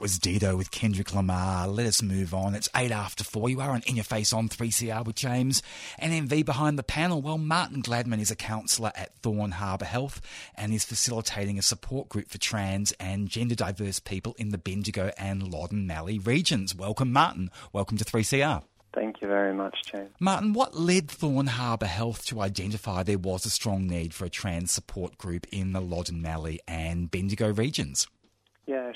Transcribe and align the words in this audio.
that 0.00 0.04
was 0.04 0.18
Dido 0.18 0.56
with 0.56 0.70
Kendrick 0.70 1.14
Lamar. 1.14 1.68
Let 1.68 1.84
us 1.84 2.00
move 2.00 2.32
on. 2.32 2.54
It's 2.54 2.70
eight 2.74 2.90
after 2.90 3.22
four. 3.22 3.50
You 3.50 3.60
are 3.60 3.72
on 3.72 3.82
In 3.86 3.96
Your 3.96 4.04
Face 4.04 4.32
on 4.32 4.48
3CR 4.48 5.04
with 5.04 5.14
James 5.14 5.62
and 5.98 6.26
MV 6.26 6.46
behind 6.46 6.78
the 6.78 6.82
panel. 6.82 7.20
Well, 7.20 7.36
Martin 7.36 7.82
Gladman 7.82 8.18
is 8.18 8.30
a 8.30 8.34
counsellor 8.34 8.92
at 8.96 9.14
Thorne 9.16 9.50
Harbour 9.50 9.84
Health 9.84 10.22
and 10.54 10.72
is 10.72 10.86
facilitating 10.86 11.58
a 11.58 11.62
support 11.62 12.08
group 12.08 12.30
for 12.30 12.38
trans 12.38 12.92
and 12.92 13.28
gender 13.28 13.54
diverse 13.54 14.00
people 14.00 14.34
in 14.38 14.48
the 14.48 14.56
Bendigo 14.56 15.10
and 15.18 15.52
Loddon 15.52 15.86
Mallee 15.86 16.18
regions. 16.18 16.74
Welcome, 16.74 17.12
Martin. 17.12 17.50
Welcome 17.74 17.98
to 17.98 18.04
3CR. 18.04 18.62
Thank 18.94 19.20
you 19.20 19.28
very 19.28 19.52
much, 19.52 19.82
James. 19.84 20.08
Martin, 20.18 20.54
what 20.54 20.74
led 20.74 21.10
Thorne 21.10 21.48
Harbour 21.48 21.84
Health 21.84 22.24
to 22.26 22.40
identify 22.40 23.02
there 23.02 23.18
was 23.18 23.44
a 23.44 23.50
strong 23.50 23.86
need 23.86 24.14
for 24.14 24.24
a 24.24 24.30
trans 24.30 24.72
support 24.72 25.18
group 25.18 25.46
in 25.52 25.72
the 25.72 25.80
Loddon 25.82 26.22
Mallee 26.22 26.60
and 26.66 27.10
Bendigo 27.10 27.52
regions? 27.52 28.06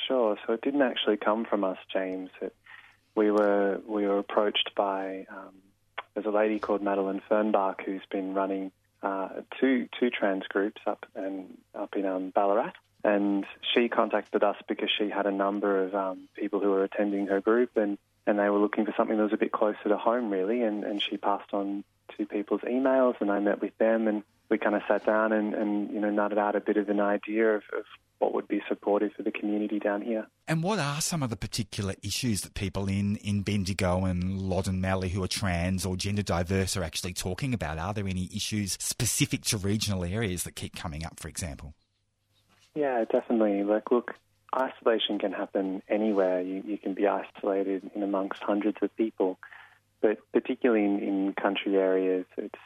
Sure. 0.06 0.36
So 0.46 0.52
it 0.52 0.62
didn't 0.62 0.82
actually 0.82 1.16
come 1.16 1.44
from 1.44 1.64
us, 1.64 1.78
James. 1.92 2.30
It, 2.40 2.54
we 3.14 3.30
were 3.30 3.80
we 3.86 4.06
were 4.06 4.18
approached 4.18 4.70
by 4.76 5.26
um, 5.30 5.54
there's 6.14 6.26
a 6.26 6.30
lady 6.30 6.58
called 6.58 6.82
Madeline 6.82 7.22
Fernbach 7.30 7.82
who's 7.84 8.02
been 8.10 8.34
running 8.34 8.72
uh, 9.02 9.28
two 9.60 9.88
two 9.98 10.10
trans 10.10 10.45
groups 10.48 10.80
up 10.86 11.06
and 11.14 11.56
up 11.74 11.95
in 11.96 12.04
um, 12.04 12.30
Ballarat, 12.30 12.72
and 13.02 13.46
she 13.72 13.88
contacted 13.88 14.42
us 14.42 14.56
because 14.68 14.90
she 14.96 15.10
had 15.10 15.26
a 15.26 15.32
number 15.32 15.84
of 15.84 15.95
um, 15.95 16.29
people 16.34 16.60
who 16.60 16.70
were 16.70 16.84
attending 16.84 17.26
her 17.29 17.40
group 17.40 17.76
and 17.76 17.98
and 18.26 18.38
they 18.38 18.48
were 18.48 18.59
looking 18.59 18.86
for 18.86 18.95
something 18.96 19.16
that 19.16 19.23
was 19.23 19.32
a 19.32 19.38
bit 19.38 19.52
closer 19.52 19.88
to 19.88 19.96
home, 19.96 20.30
really. 20.30 20.62
And 20.62 20.84
and 20.84 21.02
she 21.02 21.16
passed 21.16 21.52
on 21.52 21.84
two 22.16 22.27
people's 22.27 22.63
emails, 22.63 23.15
and 23.21 23.30
I 23.30 23.41
met 23.41 23.60
with 23.60 23.77
them 23.79 24.09
and 24.09 24.23
we 24.51 24.59
kind 24.59 24.74
of 24.74 24.83
sat 24.87 25.05
down 25.07 25.33
and, 25.33 25.55
and 25.55 25.91
you 25.91 26.01
know 26.01 26.09
nutted 26.09 26.38
out 26.38 26.55
a 26.55 26.60
bit 26.60 26.77
of 26.77 26.88
an 26.88 27.01
idea 27.01 27.57
of, 27.57 27.63
of 27.77 27.85
what 28.19 28.35
would 28.35 28.49
be 28.49 28.63
supportive 28.69 29.13
for 29.16 29.23
the 29.23 29.33
community 29.33 29.79
down 29.79 30.01
here. 30.01 30.27
And 30.47 30.63
what 30.63 30.79
are 30.79 31.01
some 31.01 31.23
of 31.23 31.30
the 31.30 31.37
particular 31.37 31.95
issues 32.02 32.43
that 32.43 32.55
people 32.55 32.88
in, 32.88 33.16
in 33.16 33.43
Bendigo 33.43 34.05
and 34.05 34.41
Loddon 34.41 34.80
Mallee 34.80 35.09
who 35.09 35.23
are 35.23 35.29
trans 35.29 35.85
or 35.85 35.97
gender 35.97 36.23
diverse 36.23 36.77
are 36.77 36.85
actually 36.85 37.13
talking 37.13 37.52
about? 37.52 37.79
Are 37.79 37.93
there 37.93 38.07
any 38.07 38.30
issues 38.35 38.79
specific 38.80 39.43
to 39.47 39.59
regional 39.59 40.05
areas 40.05 40.45
that 40.45 40.55
keep 40.55 40.77
coming 40.77 41.05
up, 41.05 41.19
for 41.19 41.29
example? 41.29 41.75
Yeah, 42.75 43.05
definitely. 43.10 43.63
Like, 43.63 43.91
look, 43.91 44.15
isolation 44.55 45.19
can 45.19 45.32
happen 45.32 45.82
anywhere. 45.88 46.41
You, 46.41 46.63
you 46.65 46.79
can 46.79 46.95
be 46.95 47.07
isolated 47.07 47.91
in 47.95 48.02
amongst 48.02 48.43
hundreds 48.43 48.79
of 48.80 48.95
people, 48.97 49.38
particularly 50.45 50.84
in, 50.84 50.98
in 51.00 51.32
country 51.32 51.76
areas, 51.76 52.26
it's 52.37 52.59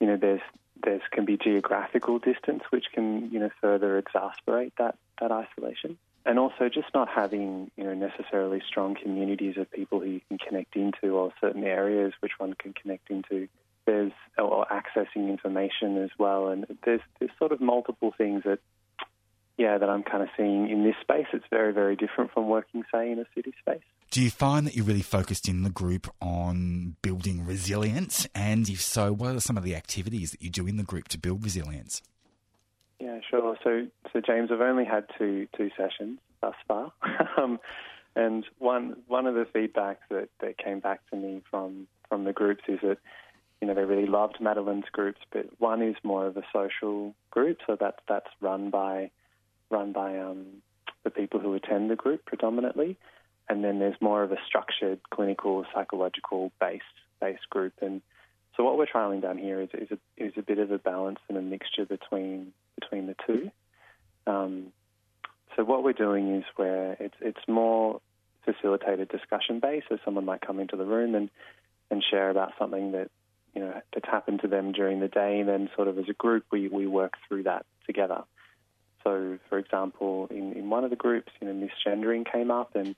you 0.00 0.06
know 0.06 0.16
there's 0.16 0.40
there 0.82 1.00
can 1.12 1.24
be 1.24 1.36
geographical 1.36 2.18
distance, 2.18 2.62
which 2.70 2.86
can 2.92 3.30
you 3.30 3.38
know 3.38 3.50
further 3.60 3.98
exasperate 3.98 4.72
that 4.78 4.96
that 5.20 5.30
isolation, 5.30 5.98
and 6.24 6.38
also 6.38 6.68
just 6.68 6.88
not 6.94 7.08
having 7.08 7.70
you 7.76 7.84
know 7.84 7.94
necessarily 7.94 8.62
strong 8.66 8.96
communities 9.00 9.56
of 9.58 9.70
people 9.70 10.00
who 10.00 10.06
you 10.06 10.20
can 10.28 10.38
connect 10.38 10.74
into, 10.74 11.16
or 11.16 11.32
certain 11.40 11.64
areas 11.64 12.14
which 12.20 12.32
one 12.38 12.54
can 12.54 12.72
connect 12.72 13.10
into. 13.10 13.48
There's 13.84 14.12
or 14.38 14.64
accessing 14.66 15.28
information 15.28 15.98
as 15.98 16.10
well, 16.18 16.48
and 16.48 16.66
there's 16.84 17.00
there's 17.18 17.32
sort 17.38 17.52
of 17.52 17.60
multiple 17.60 18.14
things 18.16 18.44
that 18.44 18.60
yeah 19.62 19.78
that 19.78 19.88
I'm 19.88 20.02
kind 20.02 20.22
of 20.24 20.28
seeing 20.36 20.68
in 20.68 20.82
this 20.82 20.96
space. 21.00 21.26
It's 21.32 21.44
very 21.50 21.72
very 21.72 21.94
different 21.94 22.32
from 22.32 22.48
working 22.48 22.82
say 22.92 23.12
in 23.12 23.18
a 23.20 23.24
city 23.34 23.54
space. 23.60 23.82
Do 24.10 24.20
you 24.20 24.30
find 24.30 24.66
that 24.66 24.76
you're 24.76 24.84
really 24.84 25.00
focused 25.00 25.48
in 25.48 25.62
the 25.62 25.70
group 25.70 26.06
on 26.20 26.96
building 27.00 27.46
resilience? 27.46 28.28
And 28.34 28.68
if 28.68 28.82
so, 28.82 29.10
what 29.12 29.36
are 29.36 29.40
some 29.40 29.56
of 29.56 29.62
the 29.62 29.74
activities 29.74 30.32
that 30.32 30.42
you 30.42 30.50
do 30.50 30.66
in 30.66 30.76
the 30.76 30.82
group 30.82 31.08
to 31.08 31.18
build 31.18 31.42
resilience? 31.42 32.02
Yeah, 33.00 33.20
sure. 33.30 33.56
So, 33.64 33.86
so 34.12 34.20
James, 34.20 34.50
I've 34.52 34.60
only 34.60 34.84
had 34.84 35.04
two 35.16 35.46
two 35.56 35.70
sessions 35.76 36.18
thus 36.40 36.54
far, 36.66 36.92
um, 37.38 37.60
and 38.16 38.44
one 38.58 38.96
one 39.06 39.26
of 39.26 39.34
the 39.34 39.46
feedback 39.52 40.00
that, 40.10 40.28
that 40.40 40.58
came 40.58 40.80
back 40.80 41.00
to 41.10 41.16
me 41.16 41.42
from 41.50 41.86
from 42.08 42.24
the 42.24 42.32
groups 42.32 42.64
is 42.68 42.80
that 42.82 42.98
you 43.60 43.68
know 43.68 43.74
they 43.74 43.84
really 43.84 44.06
loved 44.06 44.40
Madeline's 44.40 44.90
groups, 44.92 45.20
but 45.32 45.46
one 45.58 45.82
is 45.82 45.96
more 46.02 46.26
of 46.26 46.36
a 46.36 46.42
social 46.52 47.14
group, 47.30 47.58
so 47.66 47.76
that 47.80 48.00
that's 48.08 48.28
run 48.40 48.70
by 48.70 49.10
run 49.72 49.92
by 49.92 50.18
um, 50.18 50.46
the 51.02 51.10
people 51.10 51.40
who 51.40 51.54
attend 51.54 51.90
the 51.90 51.96
group 51.96 52.24
predominantly 52.24 52.98
and 53.48 53.62
then 53.62 53.78
there's 53.78 54.00
more 54.00 54.22
of 54.22 54.32
a 54.32 54.38
structured 54.46 55.00
clinical 55.10 55.64
psychological 55.74 56.52
based 56.60 56.84
based 57.20 57.48
group. 57.50 57.74
And 57.80 58.00
so 58.56 58.64
what 58.64 58.76
we're 58.76 58.86
trialing 58.86 59.22
down 59.22 59.38
here 59.38 59.60
is, 59.60 59.68
is 59.74 59.88
a 59.90 60.24
is 60.24 60.32
a 60.36 60.42
bit 60.42 60.58
of 60.58 60.70
a 60.70 60.78
balance 60.78 61.18
and 61.28 61.36
a 61.36 61.42
mixture 61.42 61.84
between 61.84 62.52
between 62.80 63.06
the 63.06 63.16
two. 63.26 63.50
Um, 64.26 64.68
so 65.56 65.64
what 65.64 65.84
we're 65.84 65.92
doing 65.92 66.36
is 66.36 66.44
where 66.56 66.96
it's 66.98 67.16
it's 67.20 67.48
more 67.48 68.00
facilitated 68.44 69.08
discussion 69.08 69.60
based, 69.60 69.86
so 69.88 69.98
someone 70.04 70.24
might 70.24 70.40
come 70.40 70.58
into 70.60 70.76
the 70.76 70.86
room 70.86 71.14
and 71.14 71.28
and 71.90 72.02
share 72.10 72.30
about 72.30 72.52
something 72.58 72.92
that 72.92 73.10
you 73.54 73.60
know 73.60 73.74
that's 73.92 74.08
happened 74.08 74.40
to 74.42 74.48
them 74.48 74.72
during 74.72 75.00
the 75.00 75.08
day, 75.08 75.40
and 75.40 75.48
then 75.48 75.68
sort 75.76 75.88
of 75.88 75.98
as 75.98 76.08
a 76.08 76.14
group 76.14 76.44
we 76.50 76.68
we 76.68 76.86
work 76.86 77.14
through 77.28 77.42
that 77.42 77.66
together. 77.86 78.22
So, 79.04 79.38
for 79.48 79.58
example, 79.58 80.28
in, 80.30 80.52
in 80.52 80.70
one 80.70 80.84
of 80.84 80.90
the 80.90 80.96
groups, 80.96 81.32
you 81.40 81.48
know, 81.48 81.68
misgendering 81.68 82.30
came 82.30 82.50
up, 82.50 82.76
and 82.76 82.94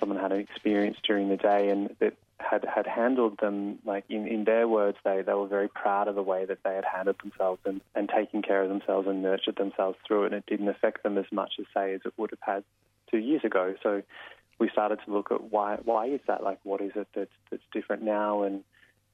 someone 0.00 0.18
had 0.18 0.32
an 0.32 0.40
experience 0.40 0.96
during 1.06 1.28
the 1.28 1.36
day 1.36 1.68
and 1.68 1.94
that 2.00 2.14
had, 2.40 2.64
had 2.64 2.86
handled 2.86 3.38
them, 3.38 3.78
like 3.84 4.04
in, 4.08 4.26
in 4.26 4.44
their 4.44 4.66
words, 4.66 4.98
they, 5.04 5.22
they 5.22 5.32
were 5.32 5.46
very 5.46 5.68
proud 5.68 6.08
of 6.08 6.14
the 6.14 6.22
way 6.22 6.44
that 6.44 6.58
they 6.64 6.74
had 6.74 6.84
handled 6.84 7.16
themselves 7.22 7.60
and, 7.64 7.80
and 7.94 8.08
taken 8.08 8.42
care 8.42 8.62
of 8.62 8.68
themselves 8.68 9.06
and 9.06 9.22
nurtured 9.22 9.56
themselves 9.56 9.96
through 10.06 10.24
it. 10.24 10.26
And 10.26 10.34
it 10.34 10.46
didn't 10.46 10.68
affect 10.68 11.02
them 11.02 11.16
as 11.16 11.26
much 11.30 11.54
as, 11.58 11.66
say, 11.72 11.94
as 11.94 12.00
it 12.04 12.12
would 12.16 12.30
have 12.30 12.40
had 12.40 12.64
two 13.10 13.18
years 13.18 13.42
ago. 13.44 13.74
So 13.82 14.02
we 14.58 14.68
started 14.68 14.98
to 15.06 15.12
look 15.12 15.30
at 15.30 15.44
why, 15.44 15.78
why 15.84 16.06
is 16.06 16.20
that? 16.26 16.42
Like, 16.42 16.58
what 16.64 16.80
is 16.80 16.92
it 16.96 17.08
that's, 17.14 17.30
that's 17.50 17.62
different 17.72 18.02
now? 18.02 18.42
And, 18.42 18.64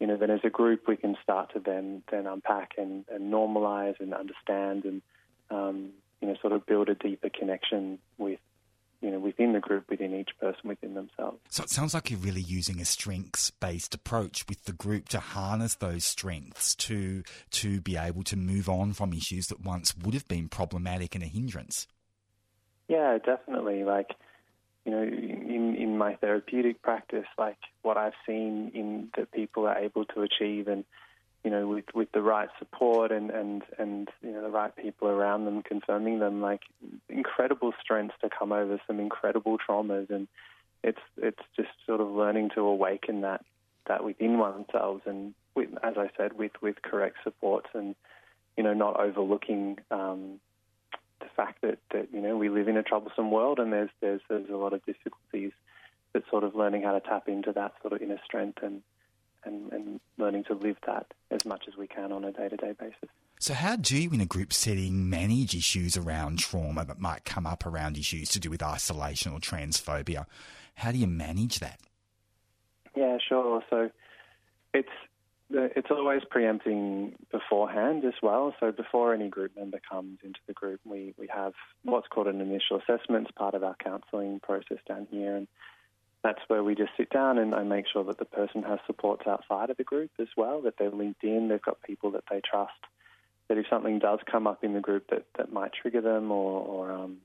you 0.00 0.06
know, 0.06 0.16
then 0.16 0.30
as 0.30 0.40
a 0.44 0.50
group, 0.50 0.88
we 0.88 0.96
can 0.96 1.16
start 1.22 1.52
to 1.52 1.60
then, 1.60 2.02
then 2.10 2.26
unpack 2.26 2.72
and, 2.78 3.04
and 3.12 3.32
normalize 3.32 4.00
and 4.00 4.14
understand 4.14 4.84
and, 4.86 5.02
um, 5.50 5.90
you 6.20 6.28
know, 6.28 6.36
sort 6.40 6.52
of 6.52 6.66
build 6.66 6.88
a 6.88 6.94
deeper 6.94 7.28
connection 7.30 7.98
with 8.18 8.38
you 9.00 9.10
know, 9.10 9.18
within 9.18 9.54
the 9.54 9.60
group, 9.60 9.88
within 9.88 10.14
each 10.14 10.30
person, 10.38 10.60
within 10.64 10.94
themselves. 10.94 11.38
So 11.48 11.62
it 11.62 11.70
sounds 11.70 11.94
like 11.94 12.10
you're 12.10 12.20
really 12.20 12.42
using 12.42 12.80
a 12.80 12.84
strengths-based 12.84 13.94
approach 13.94 14.44
with 14.48 14.64
the 14.64 14.72
group 14.72 15.08
to 15.10 15.20
harness 15.20 15.74
those 15.74 16.04
strengths 16.04 16.74
to 16.76 17.22
to 17.52 17.80
be 17.80 17.96
able 17.96 18.22
to 18.24 18.36
move 18.36 18.68
on 18.68 18.92
from 18.92 19.12
issues 19.12 19.46
that 19.46 19.64
once 19.64 19.96
would 19.96 20.14
have 20.14 20.28
been 20.28 20.48
problematic 20.48 21.14
and 21.14 21.24
a 21.24 21.26
hindrance. 21.26 21.86
Yeah, 22.88 23.18
definitely. 23.24 23.84
Like, 23.84 24.10
you 24.84 24.92
know, 24.92 25.02
in 25.02 25.76
in 25.78 25.96
my 25.96 26.16
therapeutic 26.16 26.82
practice, 26.82 27.26
like 27.38 27.58
what 27.80 27.96
I've 27.96 28.12
seen 28.26 28.70
in 28.74 29.08
that 29.16 29.32
people 29.32 29.66
are 29.66 29.78
able 29.78 30.04
to 30.06 30.22
achieve 30.22 30.68
and 30.68 30.84
you 31.44 31.50
know, 31.50 31.66
with, 31.66 31.86
with 31.94 32.12
the 32.12 32.20
right 32.20 32.50
support 32.58 33.10
and, 33.10 33.30
and, 33.30 33.62
and, 33.78 34.08
you 34.22 34.30
know, 34.30 34.42
the 34.42 34.50
right 34.50 34.74
people 34.76 35.08
around 35.08 35.46
them 35.46 35.62
confirming 35.62 36.18
them, 36.18 36.42
like 36.42 36.60
incredible 37.08 37.72
strengths 37.80 38.14
to 38.20 38.28
come 38.28 38.52
over 38.52 38.78
some 38.86 39.00
incredible 39.00 39.56
traumas. 39.58 40.10
And 40.10 40.28
it's, 40.84 41.00
it's 41.16 41.42
just 41.56 41.70
sort 41.86 42.02
of 42.02 42.10
learning 42.10 42.50
to 42.56 42.60
awaken 42.60 43.22
that, 43.22 43.42
that 43.86 44.04
within 44.04 44.38
oneself. 44.38 45.02
And 45.06 45.34
with, 45.54 45.70
as 45.82 45.94
I 45.96 46.10
said, 46.16 46.34
with, 46.34 46.52
with 46.60 46.82
correct 46.82 47.16
supports 47.24 47.68
and, 47.72 47.94
you 48.58 48.62
know, 48.62 48.74
not 48.74 49.00
overlooking, 49.00 49.78
um, 49.90 50.40
the 51.20 51.28
fact 51.34 51.62
that, 51.62 51.78
that, 51.92 52.08
you 52.12 52.20
know, 52.20 52.36
we 52.36 52.50
live 52.50 52.68
in 52.68 52.76
a 52.76 52.82
troublesome 52.82 53.30
world 53.30 53.58
and 53.58 53.72
there's, 53.72 53.90
there's, 54.02 54.20
there's 54.28 54.50
a 54.50 54.56
lot 54.56 54.74
of 54.74 54.84
difficulties, 54.84 55.52
but 56.12 56.22
sort 56.28 56.44
of 56.44 56.54
learning 56.54 56.82
how 56.82 56.92
to 56.92 57.00
tap 57.00 57.28
into 57.28 57.52
that 57.52 57.72
sort 57.80 57.94
of 57.94 58.02
inner 58.02 58.20
strength 58.26 58.58
and, 58.62 58.82
and, 59.44 59.72
and 59.72 60.00
learning 60.18 60.44
to 60.44 60.54
live 60.54 60.76
that 60.86 61.06
as 61.30 61.44
much 61.44 61.64
as 61.68 61.76
we 61.76 61.86
can 61.86 62.12
on 62.12 62.24
a 62.24 62.32
day 62.32 62.48
to 62.48 62.56
day 62.56 62.72
basis. 62.78 63.08
So, 63.38 63.54
how 63.54 63.76
do 63.76 63.96
you, 63.96 64.10
in 64.10 64.20
a 64.20 64.26
group 64.26 64.52
setting, 64.52 65.08
manage 65.08 65.54
issues 65.54 65.96
around 65.96 66.38
trauma 66.38 66.84
that 66.84 66.98
might 66.98 67.24
come 67.24 67.46
up 67.46 67.64
around 67.64 67.96
issues 67.96 68.28
to 68.30 68.40
do 68.40 68.50
with 68.50 68.62
isolation 68.62 69.32
or 69.32 69.38
transphobia? 69.38 70.26
How 70.74 70.92
do 70.92 70.98
you 70.98 71.06
manage 71.06 71.60
that? 71.60 71.80
Yeah, 72.94 73.16
sure. 73.26 73.62
So, 73.70 73.90
it's 74.74 74.90
it's 75.52 75.88
always 75.90 76.22
preempting 76.30 77.16
beforehand 77.32 78.04
as 78.04 78.14
well. 78.22 78.54
So 78.60 78.70
before 78.70 79.12
any 79.12 79.28
group 79.28 79.52
member 79.56 79.80
comes 79.90 80.18
into 80.22 80.38
the 80.46 80.52
group, 80.52 80.80
we, 80.84 81.14
we 81.18 81.26
have 81.34 81.54
what's 81.82 82.06
called 82.06 82.28
an 82.28 82.40
initial 82.40 82.78
assessment 82.78 83.26
as 83.28 83.34
part 83.36 83.54
of 83.54 83.64
our 83.64 83.76
counselling 83.82 84.40
process 84.40 84.78
down 84.86 85.08
here. 85.10 85.36
And 85.36 85.48
that's 86.22 86.40
where 86.48 86.62
we 86.62 86.74
just 86.74 86.92
sit 86.96 87.10
down 87.10 87.38
and 87.38 87.54
I 87.54 87.62
make 87.62 87.86
sure 87.90 88.04
that 88.04 88.18
the 88.18 88.24
person 88.24 88.62
has 88.62 88.78
supports 88.86 89.26
outside 89.26 89.70
of 89.70 89.76
the 89.76 89.84
group 89.84 90.10
as 90.18 90.28
well, 90.36 90.60
that 90.62 90.74
they're 90.78 90.90
linked 90.90 91.24
in, 91.24 91.48
they've 91.48 91.62
got 91.62 91.82
people 91.82 92.10
that 92.12 92.24
they 92.30 92.40
trust, 92.40 92.72
that 93.48 93.58
if 93.58 93.66
something 93.68 93.98
does 93.98 94.20
come 94.30 94.46
up 94.46 94.62
in 94.62 94.74
the 94.74 94.80
group 94.80 95.08
that, 95.10 95.24
that 95.38 95.52
might 95.52 95.72
trigger 95.72 96.00
them 96.00 96.30
or, 96.30 96.60
or 96.60 96.92
um, 96.92 97.18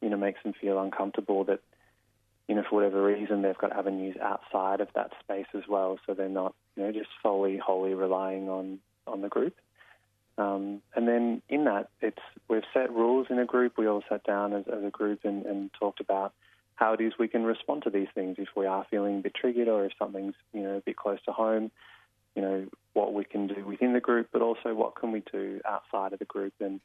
you 0.00 0.08
know 0.10 0.16
makes 0.16 0.42
them 0.42 0.52
feel 0.60 0.80
uncomfortable, 0.80 1.44
that 1.44 1.60
you 2.48 2.54
know 2.54 2.64
for 2.68 2.76
whatever 2.76 3.02
reason 3.02 3.42
they've 3.42 3.56
got 3.58 3.72
avenues 3.72 4.16
outside 4.20 4.80
of 4.80 4.88
that 4.94 5.12
space 5.20 5.46
as 5.54 5.62
well, 5.68 5.98
so 6.04 6.12
they're 6.12 6.28
not 6.28 6.54
you 6.76 6.82
know 6.82 6.92
just 6.92 7.08
solely 7.22 7.56
wholly 7.56 7.94
relying 7.94 8.48
on 8.48 8.80
on 9.06 9.20
the 9.22 9.28
group. 9.28 9.54
Um, 10.38 10.80
and 10.96 11.06
then 11.06 11.42
in 11.48 11.64
that, 11.64 11.90
it's 12.00 12.22
we've 12.48 12.62
set 12.74 12.90
rules 12.92 13.28
in 13.30 13.38
a 13.38 13.44
group. 13.44 13.78
We 13.78 13.86
all 13.86 14.02
sat 14.08 14.24
down 14.24 14.52
as, 14.52 14.64
as 14.66 14.82
a 14.84 14.90
group 14.90 15.20
and, 15.24 15.46
and 15.46 15.70
talked 15.78 16.00
about 16.00 16.34
how 16.82 16.94
it 16.94 17.00
is 17.00 17.12
we 17.18 17.28
can 17.28 17.44
respond 17.44 17.82
to 17.84 17.90
these 17.90 18.08
things 18.14 18.36
if 18.38 18.48
we 18.56 18.66
are 18.66 18.86
feeling 18.90 19.18
a 19.18 19.22
bit 19.22 19.34
triggered 19.34 19.68
or 19.68 19.84
if 19.84 19.92
something's 19.98 20.34
you 20.52 20.62
know 20.62 20.76
a 20.76 20.80
bit 20.80 20.96
close 20.96 21.18
to 21.26 21.32
home. 21.32 21.70
You 22.34 22.42
know 22.42 22.66
what 22.94 23.12
we 23.14 23.24
can 23.24 23.46
do 23.46 23.64
within 23.64 23.92
the 23.92 24.00
group, 24.00 24.28
but 24.32 24.42
also 24.42 24.74
what 24.74 24.96
can 24.96 25.12
we 25.12 25.22
do 25.32 25.60
outside 25.66 26.12
of 26.12 26.18
the 26.18 26.24
group, 26.24 26.54
and 26.60 26.80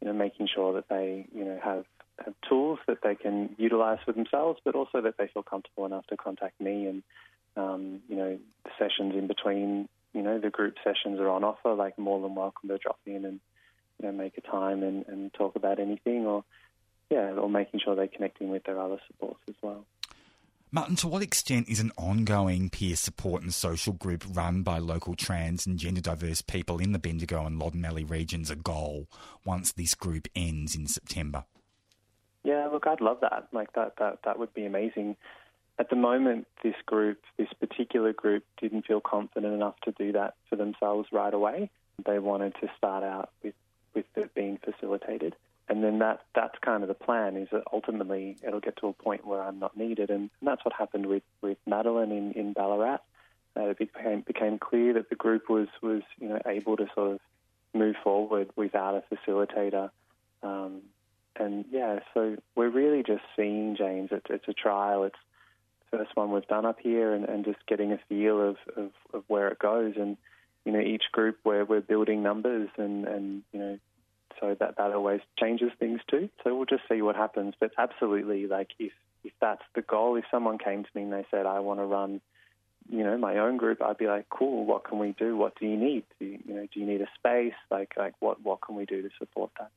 you 0.00 0.08
know 0.08 0.14
making 0.14 0.48
sure 0.54 0.72
that 0.74 0.88
they 0.88 1.26
you 1.34 1.44
know 1.44 1.58
have 1.62 1.84
have 2.24 2.34
tools 2.48 2.78
that 2.86 2.98
they 3.02 3.16
can 3.16 3.54
utilize 3.58 3.98
for 4.04 4.12
themselves, 4.12 4.60
but 4.64 4.74
also 4.74 5.00
that 5.00 5.16
they 5.18 5.28
feel 5.28 5.42
comfortable 5.42 5.84
enough 5.84 6.06
to 6.06 6.16
contact 6.16 6.60
me 6.60 6.86
and 6.86 7.02
um, 7.56 8.00
you 8.08 8.16
know 8.16 8.38
the 8.64 8.70
sessions 8.78 9.14
in 9.14 9.26
between 9.26 9.88
you 10.14 10.22
know, 10.22 10.38
the 10.38 10.48
group 10.48 10.76
sessions 10.82 11.20
are 11.20 11.28
on 11.28 11.44
offer, 11.44 11.74
like 11.74 11.98
more 11.98 12.22
than 12.22 12.34
welcome 12.34 12.68
to 12.68 12.78
drop 12.78 13.00
in 13.04 13.24
and, 13.24 13.40
you 14.00 14.06
know, 14.06 14.12
make 14.12 14.38
a 14.38 14.40
time 14.40 14.82
and, 14.82 15.04
and 15.08 15.34
talk 15.34 15.56
about 15.56 15.80
anything 15.80 16.24
or, 16.24 16.44
yeah, 17.10 17.32
or 17.32 17.48
making 17.48 17.80
sure 17.80 17.94
they're 17.94 18.08
connecting 18.08 18.50
with 18.50 18.64
their 18.64 18.80
other 18.80 18.98
supports 19.06 19.40
as 19.48 19.54
well. 19.62 19.84
Martin, 20.70 20.96
to 20.96 21.06
what 21.06 21.22
extent 21.22 21.68
is 21.68 21.78
an 21.78 21.92
ongoing 21.96 22.68
peer 22.68 22.96
support 22.96 23.42
and 23.42 23.54
social 23.54 23.92
group 23.92 24.24
run 24.32 24.62
by 24.62 24.78
local 24.78 25.14
trans 25.14 25.66
and 25.66 25.78
gender 25.78 26.00
diverse 26.00 26.42
people 26.42 26.78
in 26.78 26.90
the 26.90 26.98
Bendigo 26.98 27.46
and 27.46 27.60
Loddon 27.60 27.80
Mallee 27.80 28.02
regions 28.02 28.50
a 28.50 28.56
goal 28.56 29.06
once 29.44 29.70
this 29.70 29.94
group 29.94 30.26
ends 30.34 30.74
in 30.74 30.88
September? 30.88 31.44
Yeah, 32.42 32.66
look, 32.72 32.88
I'd 32.88 33.00
love 33.00 33.18
that. 33.20 33.46
Like 33.52 33.72
that, 33.74 33.94
that, 33.98 34.18
that 34.24 34.38
would 34.38 34.52
be 34.52 34.64
amazing 34.64 35.16
at 35.78 35.90
the 35.90 35.96
moment, 35.96 36.46
this 36.62 36.76
group, 36.86 37.18
this 37.36 37.52
particular 37.58 38.12
group, 38.12 38.44
didn't 38.60 38.86
feel 38.86 39.00
confident 39.00 39.54
enough 39.54 39.74
to 39.84 39.92
do 39.92 40.12
that 40.12 40.34
for 40.48 40.56
themselves 40.56 41.08
right 41.10 41.34
away. 41.34 41.70
They 42.04 42.18
wanted 42.18 42.54
to 42.60 42.68
start 42.76 43.02
out 43.02 43.30
with, 43.42 43.54
with 43.94 44.06
it 44.14 44.34
being 44.34 44.58
facilitated. 44.58 45.34
And 45.68 45.82
then 45.82 45.98
that 46.00 46.20
that's 46.34 46.58
kind 46.60 46.82
of 46.82 46.88
the 46.88 46.94
plan 46.94 47.36
is 47.36 47.48
that 47.50 47.62
ultimately 47.72 48.36
it'll 48.46 48.60
get 48.60 48.76
to 48.78 48.88
a 48.88 48.92
point 48.92 49.26
where 49.26 49.42
I'm 49.42 49.58
not 49.58 49.76
needed. 49.76 50.10
And, 50.10 50.30
that's 50.42 50.64
what 50.64 50.74
happened 50.74 51.06
with, 51.06 51.22
with 51.40 51.56
Madeline 51.66 52.12
in, 52.12 52.32
in 52.32 52.52
Ballarat. 52.52 52.98
Uh, 53.56 53.68
it 53.70 53.78
became, 53.78 54.20
became 54.20 54.58
clear 54.58 54.92
that 54.94 55.08
the 55.08 55.16
group 55.16 55.48
was, 55.48 55.68
was 55.82 56.02
you 56.18 56.28
know, 56.28 56.38
able 56.44 56.76
to 56.76 56.86
sort 56.94 57.12
of 57.12 57.20
move 57.72 57.96
forward 58.04 58.50
without 58.56 58.94
a 58.94 59.14
facilitator. 59.14 59.90
Um, 60.42 60.82
and 61.36 61.64
yeah, 61.70 62.00
so 62.12 62.36
we're 62.54 62.68
really 62.68 63.02
just 63.02 63.22
seeing, 63.36 63.74
James, 63.76 64.10
it's, 64.12 64.26
it's 64.28 64.48
a 64.48 64.52
trial. 64.52 65.04
It's 65.04 65.16
first 65.90 66.10
one 66.14 66.30
we've 66.30 66.46
done 66.46 66.66
up 66.66 66.78
here 66.80 67.14
and, 67.14 67.24
and 67.24 67.44
just 67.44 67.64
getting 67.66 67.92
a 67.92 67.98
feel 68.08 68.50
of, 68.50 68.56
of, 68.76 68.90
of 69.12 69.24
where 69.28 69.48
it 69.48 69.58
goes. 69.58 69.94
And, 69.96 70.16
you 70.64 70.72
know, 70.72 70.80
each 70.80 71.04
group 71.12 71.38
where 71.42 71.64
we're 71.64 71.80
building 71.80 72.22
numbers 72.22 72.68
and, 72.76 73.06
and 73.06 73.42
you 73.52 73.58
know, 73.60 73.78
so 74.44 74.54
that, 74.60 74.76
that 74.76 74.92
always 74.92 75.20
changes 75.38 75.70
things 75.78 76.00
too. 76.10 76.28
So 76.42 76.54
we'll 76.54 76.66
just 76.66 76.82
see 76.88 77.00
what 77.00 77.16
happens. 77.16 77.54
But 77.58 77.72
absolutely, 77.78 78.46
like 78.46 78.68
if, 78.78 78.92
if 79.24 79.32
that's 79.40 79.62
the 79.74 79.80
goal, 79.80 80.16
if 80.16 80.24
someone 80.30 80.58
came 80.58 80.84
to 80.84 80.90
me 80.94 81.02
and 81.02 81.12
they 81.12 81.24
said, 81.30 81.46
I 81.46 81.60
want 81.60 81.80
to 81.80 81.84
run, 81.84 82.20
you 82.90 83.02
know, 83.02 83.16
my 83.16 83.38
own 83.38 83.56
group, 83.56 83.82
I'd 83.82 83.96
be 83.96 84.06
like, 84.06 84.28
cool, 84.28 84.66
what 84.66 84.84
can 84.84 84.98
we 84.98 85.14
do? 85.18 85.36
What 85.36 85.58
do 85.58 85.66
you 85.66 85.76
need? 85.76 86.04
Do 86.18 86.26
you, 86.26 86.38
you 86.46 86.54
know, 86.54 86.66
do 86.72 86.80
you 86.80 86.84
need 86.84 87.00
a 87.00 87.08
space? 87.18 87.54
Like, 87.70 87.94
like 87.96 88.14
what, 88.20 88.42
what 88.42 88.60
can 88.60 88.76
we 88.76 88.84
do 88.84 89.00
to 89.00 89.08
support 89.18 89.50
that? 89.58 89.70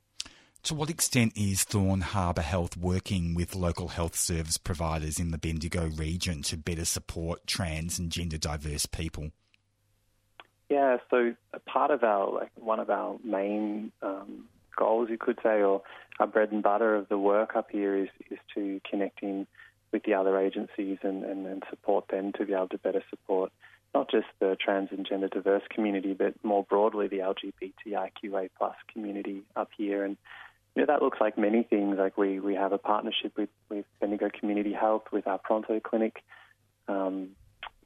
To 0.64 0.76
what 0.76 0.90
extent 0.90 1.32
is 1.38 1.64
Thorne 1.64 2.02
Harbour 2.02 2.42
Health 2.42 2.76
working 2.76 3.36
with 3.36 3.56
local 3.56 3.88
health 3.88 4.18
service 4.18 4.58
providers 4.58 5.18
in 5.18 5.32
the 5.32 5.38
Bendigo 5.38 5.88
region 5.88 6.42
to 6.44 6.58
better 6.58 6.84
support 6.84 7.48
trans 7.48 7.98
and 7.98 8.12
gender 8.12 8.38
diverse 8.38 8.86
people? 8.86 9.32
Yeah, 10.70 10.98
so 11.10 11.34
part 11.66 11.92
of 11.92 12.04
our, 12.04 12.30
like 12.30 12.52
one 12.56 12.82
of 12.82 12.90
our 12.90 13.18
main 13.24 13.94
um, 14.02 14.50
goals, 14.78 15.10
you 15.10 15.18
could 15.18 15.40
say, 15.44 15.62
or 15.62 15.82
our 16.20 16.28
bread 16.28 16.52
and 16.52 16.64
butter 16.64 16.96
of 16.96 17.10
the 17.10 17.18
work 17.18 17.56
up 17.56 17.70
here 17.72 17.96
is, 17.96 18.10
is 18.32 18.40
to 18.56 18.80
connect 18.90 19.22
in 19.22 19.46
with 19.92 20.04
the 20.04 20.14
other 20.14 20.38
agencies 20.38 20.98
and, 21.02 21.24
and, 21.24 21.46
and 21.46 21.64
support 21.70 22.08
them 22.10 22.32
to 22.34 22.46
be 22.46 22.54
able 22.54 22.68
to 22.70 22.78
better 22.78 23.04
support 23.10 23.52
not 23.94 24.12
just 24.12 24.28
the 24.40 24.56
trans 24.60 24.90
and 24.92 25.08
gender 25.08 25.28
diverse 25.28 25.64
community, 25.74 26.14
but 26.14 26.34
more 26.44 26.64
broadly 26.64 27.08
the 27.08 27.18
LGBTIQA 27.20 28.50
plus 28.58 28.76
community 28.94 29.42
up 29.56 29.70
here. 29.78 30.04
And 30.04 30.18
yeah, 30.76 30.86
that 30.86 31.02
looks 31.02 31.20
like 31.20 31.38
many 31.38 31.64
things. 31.64 31.98
Like 31.98 32.18
we, 32.18 32.40
we 32.40 32.54
have 32.56 32.74
a 32.74 32.78
partnership 32.78 33.34
with, 33.38 33.50
with 33.70 33.86
Bendigo 34.00 34.30
Community 34.30 34.74
Health 34.74 35.04
with 35.12 35.26
our 35.26 35.40
Pronto 35.40 35.80
Clinic, 35.80 36.24
um, 36.88 37.30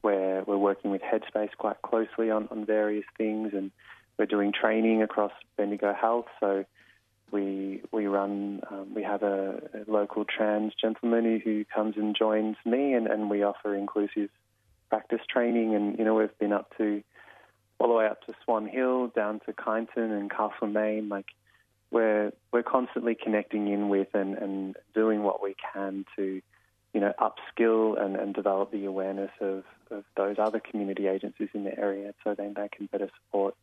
where 0.02 0.42
we're 0.44 0.58
working 0.58 0.90
with 0.90 1.00
Headspace 1.00 1.50
quite 1.56 1.80
closely 1.80 2.30
on, 2.30 2.48
on 2.50 2.66
various 2.66 3.06
things, 3.16 3.52
and 3.54 3.70
we're 4.18 4.26
doing 4.26 4.52
training 4.52 5.02
across 5.02 5.32
Bendigo 5.56 5.94
Health. 5.94 6.26
So 6.40 6.64
we 7.32 7.82
we 7.90 8.06
run 8.06 8.60
um, 8.70 8.94
we 8.94 9.02
have 9.02 9.22
a, 9.22 9.62
a, 9.74 9.90
local 9.90 10.24
trans 10.24 10.72
gentleman 10.80 11.40
who 11.42 11.64
comes 11.64 11.96
and 11.96 12.14
joins 12.16 12.56
me, 12.64 12.92
and, 12.92 13.06
and 13.06 13.30
we 13.30 13.42
offer 13.42 13.74
inclusive 13.74 14.28
practice 14.90 15.22
training. 15.28 15.74
And 15.74 15.98
you 15.98 16.04
know 16.04 16.14
we've 16.14 16.38
been 16.38 16.52
up 16.52 16.76
to 16.76 17.02
all 17.78 17.88
the 17.88 17.94
way 17.94 18.06
up 18.06 18.24
to 18.26 18.34
Swan 18.44 18.66
Hill, 18.66 19.08
down 19.08 19.40
to 19.46 19.52
Kyneton 19.52 19.88
and 19.96 20.30
Castle 20.30 20.50
Castlemaine, 20.50 21.08
like 21.08 21.26
we're 21.90 22.32
we're 22.52 22.62
constantly 22.62 23.14
connecting 23.14 23.68
in 23.68 23.88
with 23.88 24.08
and, 24.14 24.36
and 24.36 24.76
doing 24.94 25.22
what 25.22 25.42
we 25.42 25.56
can 25.72 26.04
to, 26.16 26.40
you 26.92 27.00
know, 27.00 27.12
upskill 27.18 28.00
and, 28.00 28.16
and 28.16 28.34
develop 28.34 28.70
the 28.70 28.84
awareness 28.84 29.30
of, 29.40 29.64
of 29.90 30.04
those 30.16 30.36
other 30.38 30.60
community 30.60 31.06
agencies 31.06 31.48
in 31.54 31.64
the 31.64 31.78
area 31.78 32.14
so 32.22 32.34
then 32.34 32.54
they 32.54 32.68
can 32.68 32.86
better 32.86 33.10
support 33.24 33.54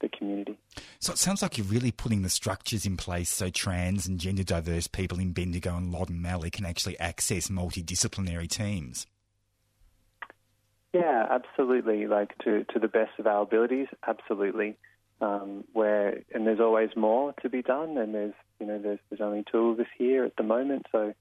the 0.00 0.08
community. 0.08 0.58
So 1.00 1.12
it 1.12 1.18
sounds 1.18 1.42
like 1.42 1.56
you're 1.58 1.66
really 1.66 1.92
putting 1.92 2.22
the 2.22 2.30
structures 2.30 2.86
in 2.86 2.96
place 2.96 3.30
so 3.30 3.50
trans 3.50 4.06
and 4.06 4.18
gender 4.18 4.42
diverse 4.42 4.86
people 4.86 5.18
in 5.18 5.32
Bendigo 5.32 5.76
and 5.76 5.92
Loddon 5.92 6.20
Mallee 6.20 6.50
can 6.50 6.66
actually 6.66 6.98
access 6.98 7.48
multidisciplinary 7.48 8.48
teams. 8.48 9.06
Yeah, 10.92 11.26
absolutely. 11.30 12.06
Like 12.06 12.36
to, 12.38 12.64
to 12.72 12.78
the 12.78 12.88
best 12.88 13.18
of 13.18 13.26
our 13.26 13.42
abilities, 13.42 13.88
absolutely 14.06 14.76
um, 15.20 15.64
where 15.72 16.22
and 16.34 16.46
there's 16.46 16.60
always 16.60 16.90
more 16.96 17.34
to 17.42 17.48
be 17.48 17.62
done, 17.62 17.96
and 17.96 18.14
there's 18.14 18.34
you 18.60 18.66
know 18.66 18.78
there's 18.78 18.98
there's 19.08 19.20
only 19.20 19.44
two 19.50 19.70
of 19.70 19.80
us 19.80 19.86
here 19.96 20.24
at 20.24 20.36
the 20.36 20.42
moment, 20.42 20.86
so 20.92 21.14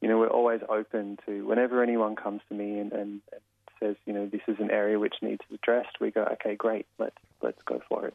you 0.00 0.08
know 0.08 0.18
we're 0.18 0.28
always 0.28 0.60
open 0.68 1.18
to 1.26 1.46
whenever 1.46 1.82
anyone 1.82 2.16
comes 2.16 2.40
to 2.48 2.54
me 2.54 2.78
and, 2.78 2.92
and, 2.92 3.20
and 3.32 3.40
says 3.80 3.96
you 4.06 4.12
know 4.12 4.26
this 4.26 4.42
is 4.48 4.56
an 4.58 4.70
area 4.70 4.98
which 4.98 5.16
needs 5.22 5.42
addressed, 5.52 6.00
we 6.00 6.10
go 6.10 6.22
okay 6.32 6.54
great 6.56 6.86
let's 6.98 7.16
let's 7.42 7.60
go 7.64 7.80
for 7.88 8.06
it. 8.06 8.14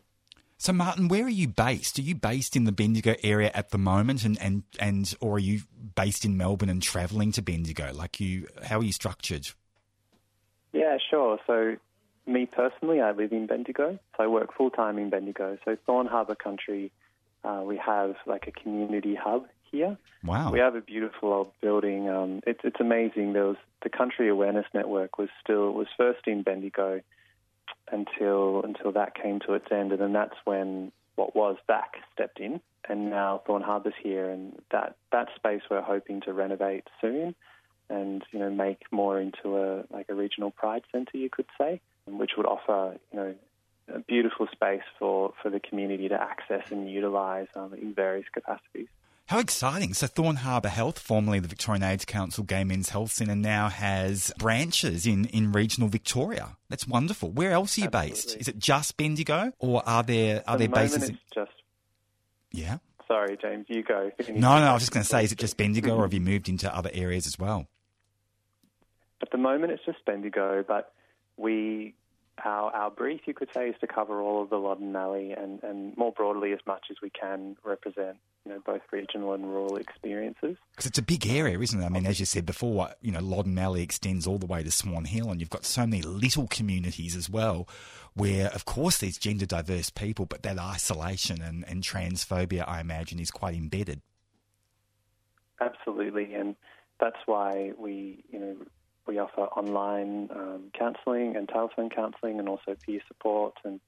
So, 0.61 0.73
Martin, 0.73 1.07
where 1.07 1.23
are 1.23 1.29
you 1.29 1.47
based? 1.47 1.97
Are 1.97 2.03
you 2.03 2.13
based 2.13 2.55
in 2.55 2.65
the 2.65 2.71
Bendigo 2.71 3.15
area 3.23 3.49
at 3.51 3.71
the 3.71 3.79
moment, 3.79 4.23
and, 4.23 4.39
and, 4.39 4.61
and 4.77 5.11
or 5.19 5.37
are 5.37 5.39
you 5.39 5.61
based 5.95 6.23
in 6.23 6.37
Melbourne 6.37 6.69
and 6.69 6.83
travelling 6.83 7.31
to 7.31 7.41
Bendigo? 7.41 7.91
Like 7.91 8.19
you, 8.19 8.47
how 8.61 8.77
are 8.77 8.83
you 8.83 8.91
structured? 8.91 9.49
Yeah, 10.71 10.97
sure. 11.09 11.39
So 11.47 11.77
me 12.27 12.45
personally, 12.45 13.01
I 13.01 13.11
live 13.11 13.31
in 13.31 13.47
Bendigo, 13.47 13.97
so 14.15 14.23
I 14.23 14.27
work 14.27 14.55
full 14.55 14.69
time 14.69 14.99
in 14.99 15.09
Bendigo. 15.09 15.57
So 15.65 15.77
Thorne 15.87 16.05
Harbour 16.05 16.35
Country, 16.35 16.91
uh, 17.43 17.63
we 17.65 17.77
have 17.77 18.15
like 18.27 18.45
a 18.45 18.51
community 18.51 19.15
hub 19.15 19.47
here. 19.71 19.97
Wow! 20.23 20.51
We 20.51 20.59
have 20.59 20.75
a 20.75 20.81
beautiful 20.81 21.33
old 21.33 21.51
building. 21.61 22.09
Um, 22.09 22.41
it's 22.45 22.61
it's 22.63 22.79
amazing. 22.79 23.33
There 23.33 23.45
was 23.45 23.57
the 23.83 23.89
Country 23.89 24.29
Awareness 24.29 24.65
Network 24.73 25.17
was 25.17 25.29
still 25.43 25.71
was 25.71 25.87
first 25.97 26.27
in 26.27 26.43
Bendigo 26.43 27.01
until 27.91 28.63
until 28.63 28.91
that 28.93 29.15
came 29.15 29.39
to 29.47 29.53
its 29.53 29.67
end, 29.71 29.91
and 29.91 30.01
then 30.01 30.13
that's 30.13 30.35
when 30.45 30.91
what 31.15 31.35
was 31.35 31.57
back 31.67 31.95
stepped 32.13 32.39
in, 32.39 32.61
and 32.87 33.09
now 33.09 33.41
Thorne 33.45 33.61
Harbour's 33.61 33.93
here, 34.01 34.29
and 34.29 34.59
that 34.71 34.95
that 35.11 35.29
space 35.35 35.61
we're 35.69 35.81
hoping 35.81 36.21
to 36.21 36.33
renovate 36.33 36.87
soon, 36.99 37.35
and 37.89 38.23
you 38.31 38.39
know 38.39 38.49
make 38.49 38.83
more 38.91 39.19
into 39.19 39.57
a 39.57 39.83
like 39.89 40.07
a 40.09 40.13
regional 40.13 40.51
pride 40.51 40.83
centre, 40.91 41.17
you 41.17 41.29
could 41.29 41.47
say 41.57 41.81
which 42.17 42.31
would 42.37 42.45
offer, 42.45 42.97
you 43.11 43.19
know, 43.19 43.35
a 43.93 43.99
beautiful 43.99 44.47
space 44.51 44.83
for, 44.99 45.33
for 45.41 45.49
the 45.49 45.59
community 45.59 46.07
to 46.09 46.21
access 46.21 46.71
and 46.71 46.89
utilise 46.89 47.47
um, 47.55 47.73
in 47.73 47.93
various 47.93 48.25
capacities. 48.31 48.87
How 49.31 49.39
exciting. 49.39 49.93
So 49.93 50.07
Thorne 50.07 50.35
Harbour 50.35 50.67
Health, 50.67 50.99
formerly 50.99 51.39
the 51.39 51.47
Victorian 51.47 51.83
AIDS 51.83 52.03
Council 52.03 52.43
Gay 52.43 52.65
Men's 52.65 52.89
Health 52.89 53.13
Centre, 53.13 53.33
now 53.33 53.69
has 53.69 54.33
branches 54.37 55.05
in, 55.05 55.23
in 55.27 55.53
regional 55.53 55.87
Victoria. 55.87 56.57
That's 56.67 56.85
wonderful. 56.85 57.31
Where 57.31 57.53
else 57.53 57.77
are 57.77 57.81
you 57.81 57.87
Absolutely. 57.87 58.09
based? 58.09 58.35
Is 58.35 58.49
it 58.49 58.59
just 58.59 58.97
Bendigo 58.97 59.53
or 59.57 59.87
are 59.87 60.03
there 60.03 60.43
are 60.45 60.57
there 60.57 60.67
the 60.67 60.73
bases? 60.73 61.09
It's 61.11 61.19
just 61.33 61.51
Yeah. 62.51 62.79
Sorry, 63.07 63.37
James, 63.41 63.67
you 63.69 63.83
go. 63.83 64.11
No, 64.27 64.59
no, 64.59 64.65
I 64.65 64.73
was 64.73 64.81
just 64.81 64.91
going 64.91 65.03
to 65.03 65.09
say, 65.09 65.23
is 65.23 65.31
it 65.31 65.37
just 65.37 65.55
Bendigo 65.55 65.95
or 65.95 66.01
have 66.01 66.13
you 66.13 66.19
moved 66.31 66.49
into 66.49 66.75
other 66.75 66.89
areas 66.91 67.25
as 67.25 67.39
well? 67.39 67.67
At 69.21 69.31
the 69.31 69.37
moment, 69.37 69.71
it's 69.71 69.85
just 69.85 70.03
Bendigo, 70.03 70.65
but 70.67 70.91
we 71.37 71.93
our, 72.43 72.69
our 72.71 72.91
brief, 72.91 73.21
you 73.27 73.33
could 73.33 73.49
say, 73.53 73.69
is 73.69 73.75
to 73.79 73.87
cover 73.87 74.19
all 74.19 74.43
of 74.43 74.49
the 74.49 74.57
Loddon 74.57 74.91
Mallee 74.91 75.31
and, 75.31 75.63
and 75.63 75.95
more 75.95 76.11
broadly 76.11 76.51
as 76.51 76.59
much 76.67 76.87
as 76.91 76.97
we 77.01 77.09
can 77.09 77.55
represent 77.63 78.17
you 78.45 78.51
know, 78.51 78.59
both 78.65 78.81
regional 78.91 79.33
and 79.33 79.45
rural 79.45 79.77
experiences. 79.77 80.57
Because 80.71 80.87
it's 80.87 80.97
a 80.97 81.03
big 81.03 81.27
area, 81.27 81.59
isn't 81.59 81.81
it? 81.81 81.85
I 81.85 81.89
mean, 81.89 82.07
as 82.07 82.19
you 82.19 82.25
said 82.25 82.45
before, 82.45 82.89
you 83.01 83.11
know, 83.11 83.19
Loddon 83.19 83.53
Mallee 83.53 83.83
extends 83.83 84.25
all 84.25 84.39
the 84.39 84.47
way 84.47 84.63
to 84.63 84.71
Swan 84.71 85.05
Hill, 85.05 85.29
and 85.29 85.39
you've 85.39 85.49
got 85.49 85.65
so 85.65 85.85
many 85.85 86.01
little 86.01 86.47
communities 86.47 87.15
as 87.15 87.29
well, 87.29 87.67
where, 88.15 88.47
of 88.47 88.65
course, 88.65 88.97
there's 88.97 89.17
gender 89.17 89.45
diverse 89.45 89.89
people, 89.89 90.25
but 90.25 90.41
that 90.41 90.57
isolation 90.57 91.41
and, 91.41 91.63
and 91.67 91.83
transphobia, 91.83 92.67
I 92.67 92.81
imagine, 92.81 93.19
is 93.19 93.29
quite 93.29 93.53
embedded. 93.53 94.01
Absolutely, 95.59 96.33
and 96.33 96.55
that's 96.99 97.19
why 97.27 97.73
we, 97.77 98.23
you 98.31 98.39
know, 98.39 98.55
we 99.05 99.19
offer 99.19 99.41
online 99.41 100.29
um, 100.35 100.71
counselling 100.77 101.35
and 101.35 101.47
telephone 101.47 101.89
counselling, 101.89 102.39
and 102.39 102.49
also 102.49 102.75
peer 102.85 103.01
support. 103.07 103.53
And 103.63 103.79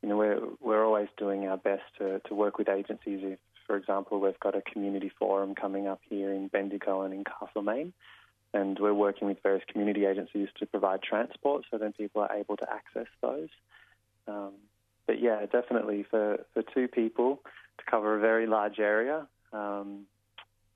you 0.00 0.08
know, 0.08 0.16
we're 0.16 0.40
we're 0.60 0.84
always 0.84 1.08
doing 1.18 1.46
our 1.46 1.58
best 1.58 1.82
to, 1.98 2.20
to 2.20 2.34
work 2.34 2.56
with 2.56 2.70
agencies. 2.70 3.20
If, 3.22 3.38
for 3.72 3.78
example, 3.78 4.20
we've 4.20 4.38
got 4.38 4.54
a 4.54 4.60
community 4.60 5.10
forum 5.18 5.54
coming 5.54 5.86
up 5.86 6.02
here 6.06 6.30
in 6.30 6.48
Bendigo 6.48 7.00
and 7.00 7.14
in 7.14 7.24
Castlemaine, 7.24 7.94
and 8.52 8.78
we're 8.78 8.92
working 8.92 9.28
with 9.28 9.38
various 9.42 9.64
community 9.66 10.04
agencies 10.04 10.48
to 10.58 10.66
provide 10.66 11.02
transport, 11.02 11.64
so 11.70 11.78
then 11.78 11.94
people 11.94 12.20
are 12.20 12.36
able 12.36 12.58
to 12.58 12.66
access 12.70 13.06
those. 13.22 13.48
Um, 14.28 14.52
but 15.06 15.22
yeah, 15.22 15.46
definitely 15.50 16.04
for, 16.10 16.44
for 16.52 16.62
two 16.74 16.86
people 16.86 17.40
to 17.78 17.84
cover 17.90 18.14
a 18.14 18.20
very 18.20 18.46
large 18.46 18.78
area, 18.78 19.26
um, 19.54 20.00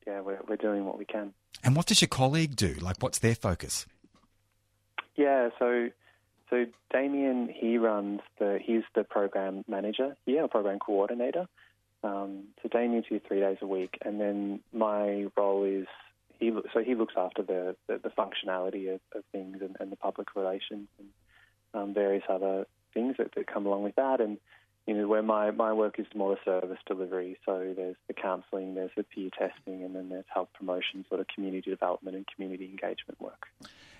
yeah, 0.06 0.22
we're, 0.22 0.38
we're 0.48 0.56
doing 0.56 0.86
what 0.86 0.96
we 0.96 1.04
can. 1.04 1.34
And 1.62 1.76
what 1.76 1.84
does 1.84 2.00
your 2.00 2.08
colleague 2.08 2.56
do? 2.56 2.76
Like, 2.80 2.96
what's 3.00 3.18
their 3.18 3.34
focus? 3.34 3.84
Yeah, 5.16 5.50
so 5.58 5.90
so 6.48 6.64
Damien, 6.90 7.52
he 7.54 7.76
runs 7.76 8.20
the 8.38 8.58
he's 8.64 8.84
the 8.94 9.04
program 9.04 9.66
manager 9.68 10.16
here, 10.24 10.44
a 10.44 10.48
program 10.48 10.78
coordinator. 10.78 11.46
Um, 12.06 12.44
so 12.62 12.68
Damien's 12.68 13.06
here 13.08 13.20
three 13.26 13.40
days 13.40 13.58
a 13.60 13.66
week, 13.66 13.98
and 14.04 14.20
then 14.20 14.60
my 14.72 15.26
role 15.36 15.64
is 15.64 15.86
he 16.38 16.52
so 16.72 16.80
he 16.80 16.94
looks 16.94 17.14
after 17.16 17.42
the 17.42 17.76
the, 17.88 17.98
the 17.98 18.10
functionality 18.10 18.94
of, 18.94 19.00
of 19.14 19.25
things 19.32 19.58
and, 19.60 19.76
and, 19.80 19.90
the 19.90 19.96
public 19.96 20.36
relations 20.36 20.88
and 20.98 21.08
um, 21.75 21.94
various 21.94 22.22
other 22.28 22.66
things 22.94 23.16
that, 23.18 23.34
that 23.34 23.46
come 23.46 23.66
along 23.66 23.82
with 23.82 23.96
that, 23.96 24.20
and 24.20 24.38
you 24.86 24.94
know, 24.94 25.08
where 25.08 25.22
my, 25.22 25.50
my 25.50 25.72
work 25.72 25.98
is 25.98 26.06
more 26.14 26.36
the 26.36 26.40
service 26.44 26.78
delivery. 26.86 27.36
So 27.44 27.75
there's 27.76 27.96
the 28.06 28.14
counselling, 28.14 28.75
there's 28.75 28.92
the 28.96 29.02
peer 29.02 29.30
testing, 29.36 29.82
and 29.82 29.96
then 29.96 30.08
there's 30.08 30.25
health 30.32 30.48
promotion, 30.56 31.04
sort 31.08 31.20
of 31.20 31.26
community 31.26 31.70
development 31.70 32.16
and 32.16 32.25
community 32.32 32.66
engagement 32.66 33.20
work. 33.20 33.46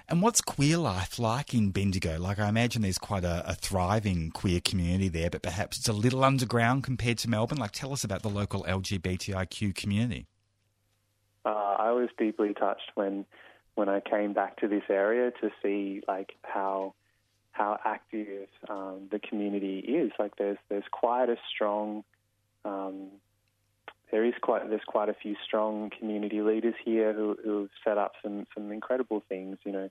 And 0.09 0.23
what's 0.23 0.41
queer 0.41 0.77
life 0.77 1.19
like 1.19 1.53
in 1.53 1.71
Bendigo? 1.71 2.17
Like, 2.19 2.39
I 2.39 2.49
imagine 2.49 2.83
there's 2.83 2.99
quite 2.99 3.25
a, 3.25 3.43
a, 3.45 3.55
thriving 3.55 4.31
queer 4.31 4.61
community 4.61 5.09
there, 5.09 5.31
but 5.31 5.43
perhaps 5.43 5.79
it's 5.79 5.89
a 5.89 5.93
little 5.93 6.23
underground 6.23 6.85
compared 6.85 7.19
to 7.19 7.31
Melbourne. 7.31 7.59
Like, 7.59 7.73
tell 7.73 7.93
us 7.93 8.05
about 8.05 8.23
the 8.23 8.29
local 8.29 8.63
LGBTIQ 8.69 9.75
community. 9.75 10.29
Uh, 11.45 11.49
I 11.79 11.91
was 11.91 12.09
deeply 12.19 12.55
touched 12.55 12.93
when 12.95 13.25
when 13.75 13.89
I 13.89 14.01
came 14.01 14.33
back 14.33 14.57
to 14.61 14.69
this 14.69 14.85
area 14.89 15.31
to 15.43 15.51
see 15.63 16.03
like 16.09 16.35
how 16.43 16.95
how 17.51 17.79
active 17.85 18.49
um, 18.69 19.09
the 19.11 19.19
community 19.19 19.79
is. 19.81 20.13
Like 20.19 20.37
there's 20.37 20.59
there's 20.69 20.85
quite 20.91 21.29
a 21.29 21.37
strong 21.53 22.05
um, 22.65 23.09
there 24.11 24.25
is 24.25 24.35
quite 24.41 24.69
there's 24.69 24.85
quite 24.87 25.09
a 25.09 25.15
few 25.15 25.35
strong 25.45 25.91
community 25.91 26.41
leaders 26.41 26.75
here 26.85 27.13
who 27.13 27.37
who 27.43 27.61
have 27.63 27.71
set 27.85 27.99
up 27.99 28.13
some 28.23 28.47
some 28.55 28.71
incredible 28.73 29.23
things. 29.29 29.59
You 29.65 29.73
know, 29.73 29.91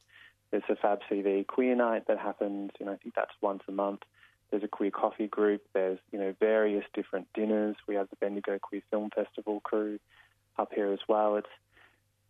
there's 0.52 0.64
a 0.70 0.76
Fab 0.76 1.00
CV 1.10 1.46
Queer 1.46 1.76
Night 1.76 2.08
that 2.08 2.18
happens. 2.18 2.72
You 2.80 2.86
know, 2.86 2.94
I 2.94 2.98
think 2.98 3.16
that's 3.16 3.34
once 3.42 3.64
a 3.68 3.72
month. 3.72 4.02
There's 4.52 4.64
a 4.64 4.68
queer 4.68 4.92
coffee 4.92 5.28
group. 5.28 5.64
There's 5.74 6.00
you 6.12 6.20
know 6.20 6.34
various 6.40 6.86
different 6.94 7.28
dinners. 7.34 7.76
We 7.88 7.96
have 7.96 8.10
the 8.10 8.16
Bendigo 8.16 8.58
Queer 8.60 8.82
Film 8.90 9.10
Festival 9.14 9.60
crew 9.60 10.00
up 10.58 10.72
here 10.74 10.94
as 10.94 11.00
well. 11.10 11.36
It's 11.36 11.48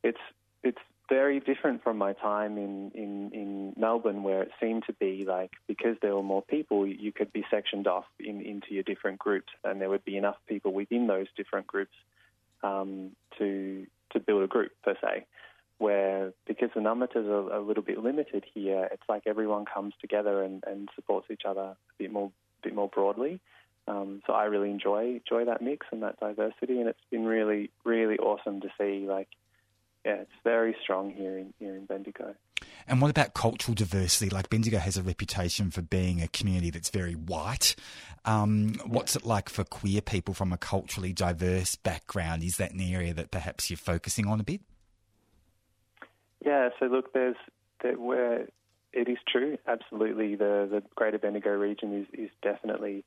it's 0.04 0.22
it's 0.63 0.82
very 1.10 1.40
different 1.40 1.84
from 1.84 1.98
my 1.98 2.14
time 2.14 2.58
in, 2.58 2.92
in, 2.94 3.32
in 3.34 3.74
Melbourne, 3.78 4.24
where 4.24 4.42
it 4.42 4.52
seemed 4.62 4.84
to 4.88 4.94
be 4.94 5.26
like 5.28 5.52
because 5.68 5.96
there 6.02 6.16
were 6.16 6.24
more 6.24 6.42
people, 6.42 6.88
you 6.88 7.12
could 7.12 7.32
be 7.32 7.46
sectioned 7.52 7.88
off 7.88 8.06
in, 8.20 8.42
into 8.42 8.74
your 8.74 8.84
different 8.84 9.20
groups, 9.20 9.52
and 9.64 9.80
there 9.80 9.90
would 9.90 10.06
be 10.06 10.18
enough 10.18 10.38
people 10.48 10.74
within 10.74 11.08
those 11.08 11.28
different 11.38 11.68
groups 11.68 11.94
um, 12.64 13.12
to 13.38 13.86
to 14.14 14.20
build 14.20 14.44
a 14.44 14.48
group 14.48 14.72
per 14.84 14.96
se. 15.02 15.26
Where 15.78 16.32
because 16.48 16.70
the 16.74 16.82
numbers 16.82 17.10
are 17.16 17.54
a 17.54 17.60
little 17.60 17.84
bit 17.84 18.00
limited 18.00 18.46
here, 18.54 18.88
it's 18.92 19.04
like 19.10 19.24
everyone 19.26 19.66
comes 19.66 19.94
together 20.00 20.42
and, 20.42 20.64
and 20.66 20.90
supports 20.96 21.28
each 21.30 21.44
other 21.46 21.62
a 21.62 21.78
bit 21.98 22.12
more 22.12 22.32
bit 22.64 22.74
more 22.74 22.88
broadly. 22.90 23.40
Um, 23.88 24.22
so 24.26 24.34
I 24.34 24.46
really 24.46 24.72
enjoy 24.72 25.22
enjoy 25.22 25.46
that 25.46 25.62
mix 25.62 25.86
and 25.92 26.02
that 26.02 26.20
diversity, 26.20 26.80
and 26.80 26.90
it's 26.90 27.00
been 27.12 27.26
really 27.26 27.70
really 27.84 28.18
awesome 28.18 28.62
to 28.62 28.70
see 28.80 29.06
like 29.08 29.28
yeah, 30.06 30.18
it's 30.18 30.32
very 30.44 30.76
strong 30.84 31.10
here 31.10 31.38
in 31.38 31.54
here 31.58 31.76
in 31.76 31.86
Bendigo. 31.86 32.36
And 32.88 33.02
what 33.02 33.10
about 33.10 33.34
cultural 33.34 33.74
diversity? 33.74 34.30
Like 34.30 34.50
Bendigo 34.50 34.78
has 34.78 34.98
a 34.98 35.04
reputation 35.04 35.72
for 35.72 35.82
being 35.82 36.22
a 36.22 36.28
community 36.28 36.70
that's 36.70 36.90
very 36.90 37.14
white. 37.14 37.76
Um, 38.24 38.76
what's 38.86 39.16
it 39.16 39.26
like 39.26 39.50
for 39.50 39.64
queer 39.64 40.02
people 40.02 40.36
from 40.36 40.54
a 40.54 40.58
culturally 40.58 41.12
diverse 41.12 41.76
background? 41.76 42.44
Is 42.44 42.58
that 42.58 42.72
an 42.72 42.82
area 42.82 43.14
that 43.16 43.32
perhaps 43.32 43.70
you're 43.72 43.78
focusing 43.78 44.28
on 44.28 44.40
a 44.40 44.44
bit? 44.44 44.62
Yeah. 46.46 46.70
So 46.80 46.86
look, 46.86 47.12
there's 47.14 47.36
there, 47.82 48.00
where 48.00 48.48
it 48.94 49.10
is 49.10 49.18
true. 49.28 49.58
Absolutely, 49.68 50.36
the 50.36 50.68
the 50.70 50.84
Greater 50.94 51.18
Bendigo 51.18 51.50
region 51.50 52.02
is 52.02 52.08
is 52.14 52.30
definitely. 52.44 53.04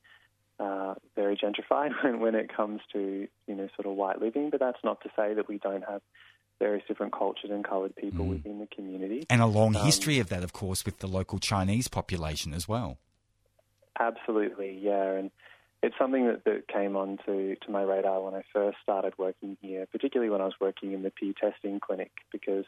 Uh, 0.61 0.95
very 1.14 1.37
gentrified 1.37 1.90
when, 2.02 2.19
when 2.19 2.35
it 2.35 2.52
comes 2.52 2.81
to 2.93 3.28
you 3.47 3.55
know 3.55 3.69
sort 3.76 3.87
of 3.87 3.93
white 3.93 4.21
living, 4.21 4.50
but 4.50 4.59
that's 4.59 4.83
not 4.83 5.00
to 5.00 5.09
say 5.14 5.33
that 5.33 5.47
we 5.47 5.59
don't 5.59 5.85
have 5.88 6.02
various 6.58 6.84
different 6.86 7.12
cultures 7.12 7.50
and 7.50 7.64
coloured 7.64 7.94
people 7.96 8.24
mm. 8.24 8.30
within 8.30 8.58
the 8.58 8.66
community. 8.66 9.26
And 9.30 9.40
a 9.40 9.46
long 9.46 9.76
um, 9.76 9.84
history 9.84 10.18
of 10.18 10.28
that, 10.28 10.42
of 10.42 10.52
course, 10.52 10.84
with 10.84 10.98
the 10.98 11.06
local 11.06 11.38
Chinese 11.38 11.88
population 11.88 12.52
as 12.52 12.66
well. 12.66 12.98
Absolutely, 13.98 14.78
yeah. 14.80 15.12
And 15.12 15.30
it's 15.82 15.94
something 15.98 16.26
that, 16.26 16.44
that 16.44 16.68
came 16.68 16.96
onto 16.96 17.54
to 17.56 17.70
my 17.70 17.82
radar 17.82 18.22
when 18.22 18.34
I 18.34 18.42
first 18.52 18.78
started 18.82 19.14
working 19.18 19.56
here, 19.60 19.86
particularly 19.86 20.30
when 20.30 20.40
I 20.40 20.44
was 20.44 20.54
working 20.60 20.92
in 20.92 21.02
the 21.02 21.10
peer 21.10 21.32
testing 21.40 21.80
clinic, 21.80 22.10
because 22.32 22.64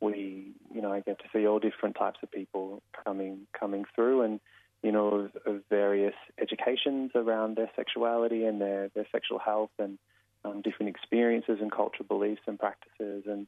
we, 0.00 0.52
you 0.74 0.80
know, 0.80 0.92
I 0.92 1.00
get 1.00 1.18
to 1.20 1.24
see 1.32 1.46
all 1.46 1.58
different 1.58 1.96
types 1.96 2.18
of 2.22 2.30
people 2.30 2.82
coming 3.04 3.46
coming 3.58 3.84
through, 3.94 4.22
and 4.22 4.40
you 4.82 4.92
know, 4.92 5.08
of, 5.08 5.30
of 5.46 5.62
various 5.70 6.14
educations 6.40 7.12
around 7.14 7.56
their 7.56 7.70
sexuality 7.74 8.44
and 8.44 8.60
their 8.60 8.90
their 8.94 9.06
sexual 9.10 9.38
health 9.38 9.70
and 9.78 9.98
um, 10.46 10.62
different 10.62 10.90
experiences 10.90 11.58
and 11.60 11.70
cultural 11.70 12.06
beliefs 12.06 12.42
and 12.46 12.58
practices, 12.58 13.24
and 13.26 13.46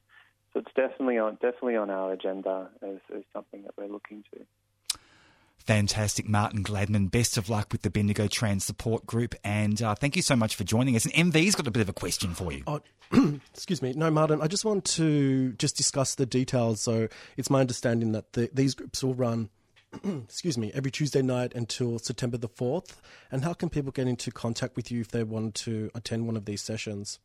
so 0.52 0.60
it's 0.60 0.72
definitely 0.74 1.18
on 1.18 1.34
definitely 1.34 1.76
on 1.76 1.90
our 1.90 2.12
agenda 2.12 2.70
as, 2.82 2.98
as 3.14 3.22
something 3.32 3.62
that 3.62 3.72
we're 3.76 3.88
looking 3.88 4.24
to. 4.34 4.40
Fantastic, 5.58 6.26
Martin 6.26 6.64
Gladman. 6.64 7.10
Best 7.10 7.36
of 7.36 7.50
luck 7.50 7.68
with 7.72 7.82
the 7.82 7.90
Bendigo 7.90 8.26
Trans 8.26 8.64
Support 8.64 9.04
Group, 9.04 9.34
and 9.44 9.80
uh, 9.82 9.94
thank 9.94 10.16
you 10.16 10.22
so 10.22 10.34
much 10.34 10.56
for 10.56 10.64
joining 10.64 10.96
us. 10.96 11.04
And 11.04 11.32
MV's 11.32 11.54
got 11.54 11.66
a 11.66 11.70
bit 11.70 11.82
of 11.82 11.90
a 11.90 11.92
question 11.92 12.32
for 12.32 12.52
you. 12.52 12.62
Oh, 12.66 12.80
excuse 13.52 13.82
me, 13.82 13.92
no, 13.92 14.10
Martin. 14.10 14.40
I 14.40 14.46
just 14.46 14.64
want 14.64 14.86
to 14.86 15.52
just 15.52 15.76
discuss 15.76 16.14
the 16.14 16.24
details. 16.24 16.80
So 16.80 17.08
it's 17.36 17.50
my 17.50 17.60
understanding 17.60 18.12
that 18.12 18.32
the, 18.32 18.48
these 18.54 18.74
groups 18.74 19.04
will 19.04 19.14
run 19.14 19.50
excuse 20.04 20.58
me, 20.58 20.70
every 20.74 20.90
Tuesday 20.90 21.22
night 21.22 21.54
until 21.54 21.98
September 21.98 22.36
the 22.36 22.48
4th? 22.48 22.96
And 23.30 23.44
how 23.44 23.54
can 23.54 23.68
people 23.68 23.92
get 23.92 24.06
into 24.06 24.30
contact 24.30 24.76
with 24.76 24.90
you 24.90 25.00
if 25.00 25.08
they 25.08 25.22
want 25.22 25.54
to 25.56 25.90
attend 25.94 26.26
one 26.26 26.36
of 26.36 26.44
these 26.44 26.62
sessions? 26.62 27.18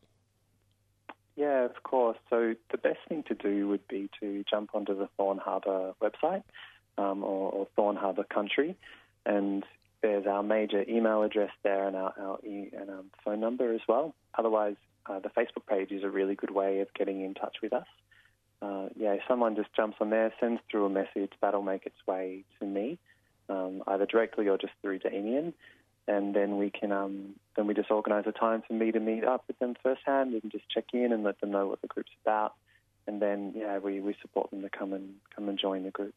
Yeah, 1.36 1.64
of 1.64 1.82
course. 1.82 2.16
So 2.30 2.54
the 2.70 2.78
best 2.78 3.00
thing 3.08 3.24
to 3.24 3.34
do 3.34 3.68
would 3.68 3.86
be 3.88 4.08
to 4.20 4.44
jump 4.48 4.70
onto 4.74 4.96
the 4.96 5.08
Thorne 5.16 5.38
Harbour 5.38 5.94
website 6.00 6.44
um, 6.96 7.24
or, 7.24 7.50
or, 7.50 7.68
Thorne 7.74 7.96
Harbour 7.96 8.24
Country, 8.24 8.76
and 9.26 9.64
there's 10.00 10.26
our 10.26 10.44
major 10.44 10.84
email 10.88 11.22
address 11.24 11.50
there 11.64 11.88
and 11.88 11.96
our, 11.96 12.14
our 12.20 12.38
e- 12.44 12.70
and 12.72 12.88
our 12.88 13.02
phone 13.24 13.40
number 13.40 13.74
as 13.74 13.80
well. 13.88 14.14
Otherwise, 14.38 14.76
uh, 15.06 15.18
the 15.18 15.28
Facebook 15.28 15.66
page 15.68 15.90
is 15.90 16.04
a 16.04 16.08
really 16.08 16.36
good 16.36 16.52
way 16.52 16.80
of 16.80 16.94
getting 16.94 17.22
in 17.22 17.34
touch 17.34 17.56
with 17.62 17.72
us 17.72 17.86
uh, 18.64 18.88
yeah, 18.96 19.12
if 19.12 19.20
someone 19.28 19.56
just 19.56 19.68
jumps 19.74 19.96
on 20.00 20.10
there, 20.10 20.32
sends 20.40 20.60
through 20.70 20.86
a 20.86 20.90
message, 20.90 21.32
that'll 21.40 21.62
make 21.62 21.84
its 21.86 21.96
way 22.06 22.44
to 22.58 22.66
me, 22.66 22.98
um, 23.48 23.82
either 23.86 24.06
directly 24.06 24.48
or 24.48 24.56
just 24.56 24.72
through 24.80 25.00
Damien, 25.00 25.52
and 26.08 26.34
then 26.34 26.56
we 26.56 26.70
can 26.70 26.90
um, 26.90 27.34
then 27.56 27.66
we 27.66 27.74
just 27.74 27.90
organise 27.90 28.24
a 28.26 28.32
time 28.32 28.62
for 28.66 28.72
me 28.72 28.90
to 28.92 29.00
meet 29.00 29.24
up 29.24 29.44
with 29.46 29.58
them 29.58 29.74
firsthand. 29.82 30.32
We 30.32 30.40
can 30.40 30.50
just 30.50 30.68
check 30.70 30.84
in 30.92 31.12
and 31.12 31.24
let 31.24 31.40
them 31.40 31.50
know 31.50 31.66
what 31.66 31.82
the 31.82 31.88
group's 31.88 32.12
about, 32.24 32.54
and 33.06 33.20
then 33.20 33.52
yeah, 33.54 33.78
we, 33.78 34.00
we 34.00 34.16
support 34.22 34.50
them 34.50 34.62
to 34.62 34.70
come 34.70 34.92
and 34.92 35.14
come 35.34 35.48
and 35.48 35.58
join 35.58 35.82
the 35.82 35.90
group. 35.90 36.14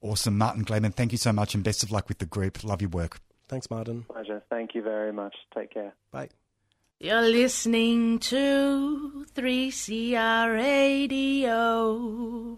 Awesome, 0.00 0.38
Martin 0.38 0.64
Gladman. 0.64 0.94
Thank 0.94 1.12
you 1.12 1.18
so 1.18 1.32
much, 1.32 1.54
and 1.54 1.64
best 1.64 1.82
of 1.82 1.90
luck 1.90 2.08
with 2.08 2.18
the 2.18 2.26
group. 2.26 2.62
Love 2.62 2.80
your 2.80 2.90
work. 2.90 3.20
Thanks, 3.48 3.70
Martin. 3.70 4.04
Pleasure. 4.08 4.42
Thank 4.50 4.74
you 4.74 4.82
very 4.82 5.12
much. 5.12 5.34
Take 5.54 5.72
care. 5.74 5.94
Bye. 6.12 6.28
You're 7.02 7.22
listening 7.22 8.20
to 8.20 9.26
3CR 9.34 10.54
Radio. 10.54 12.54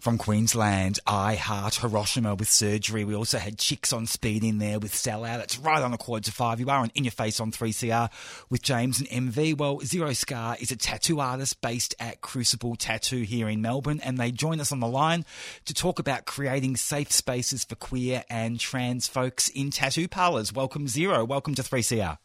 From 0.00 0.18
Queensland, 0.18 0.98
I 1.06 1.36
Heart 1.36 1.76
Hiroshima 1.76 2.34
with 2.34 2.50
surgery. 2.50 3.04
We 3.04 3.14
also 3.14 3.38
had 3.38 3.60
Chicks 3.60 3.92
on 3.92 4.06
Speed 4.06 4.42
in 4.42 4.58
there 4.58 4.80
with 4.80 4.92
Sellout. 4.92 5.44
It's 5.44 5.60
right 5.60 5.80
on 5.80 5.92
the 5.92 5.96
quad 5.96 6.24
to 6.24 6.32
five. 6.32 6.58
You 6.58 6.68
are 6.68 6.80
on 6.80 6.90
In 6.96 7.04
Your 7.04 7.12
Face 7.12 7.38
on 7.38 7.52
3CR 7.52 8.10
with 8.50 8.62
James 8.62 8.98
and 8.98 9.08
MV. 9.10 9.58
Well, 9.58 9.78
Zero 9.84 10.12
Scar 10.12 10.56
is 10.58 10.72
a 10.72 10.76
tattoo 10.76 11.20
artist 11.20 11.60
based 11.60 11.94
at 12.00 12.20
Crucible 12.20 12.74
Tattoo 12.74 13.22
here 13.22 13.48
in 13.48 13.62
Melbourne, 13.62 14.00
and 14.02 14.18
they 14.18 14.32
join 14.32 14.58
us 14.58 14.72
on 14.72 14.80
the 14.80 14.88
line 14.88 15.24
to 15.66 15.72
talk 15.72 16.00
about 16.00 16.26
creating 16.26 16.74
safe 16.74 17.12
spaces 17.12 17.62
for 17.62 17.76
queer 17.76 18.24
and 18.28 18.58
trans 18.58 19.06
folks 19.06 19.46
in 19.46 19.70
tattoo 19.70 20.08
parlours. 20.08 20.52
Welcome, 20.52 20.88
Zero. 20.88 21.24
Welcome 21.24 21.54
to 21.54 21.62
3CR. 21.62 22.18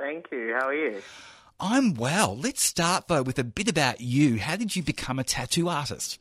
Thank 0.00 0.26
you. 0.32 0.56
How 0.58 0.68
are 0.68 0.74
you? 0.74 1.02
I'm 1.60 1.94
well. 1.94 2.34
Let's 2.36 2.62
start 2.62 3.06
though 3.08 3.22
with 3.22 3.38
a 3.38 3.44
bit 3.44 3.68
about 3.68 4.00
you. 4.00 4.38
How 4.38 4.56
did 4.56 4.74
you 4.74 4.82
become 4.82 5.18
a 5.18 5.24
tattoo 5.24 5.68
artist? 5.68 6.18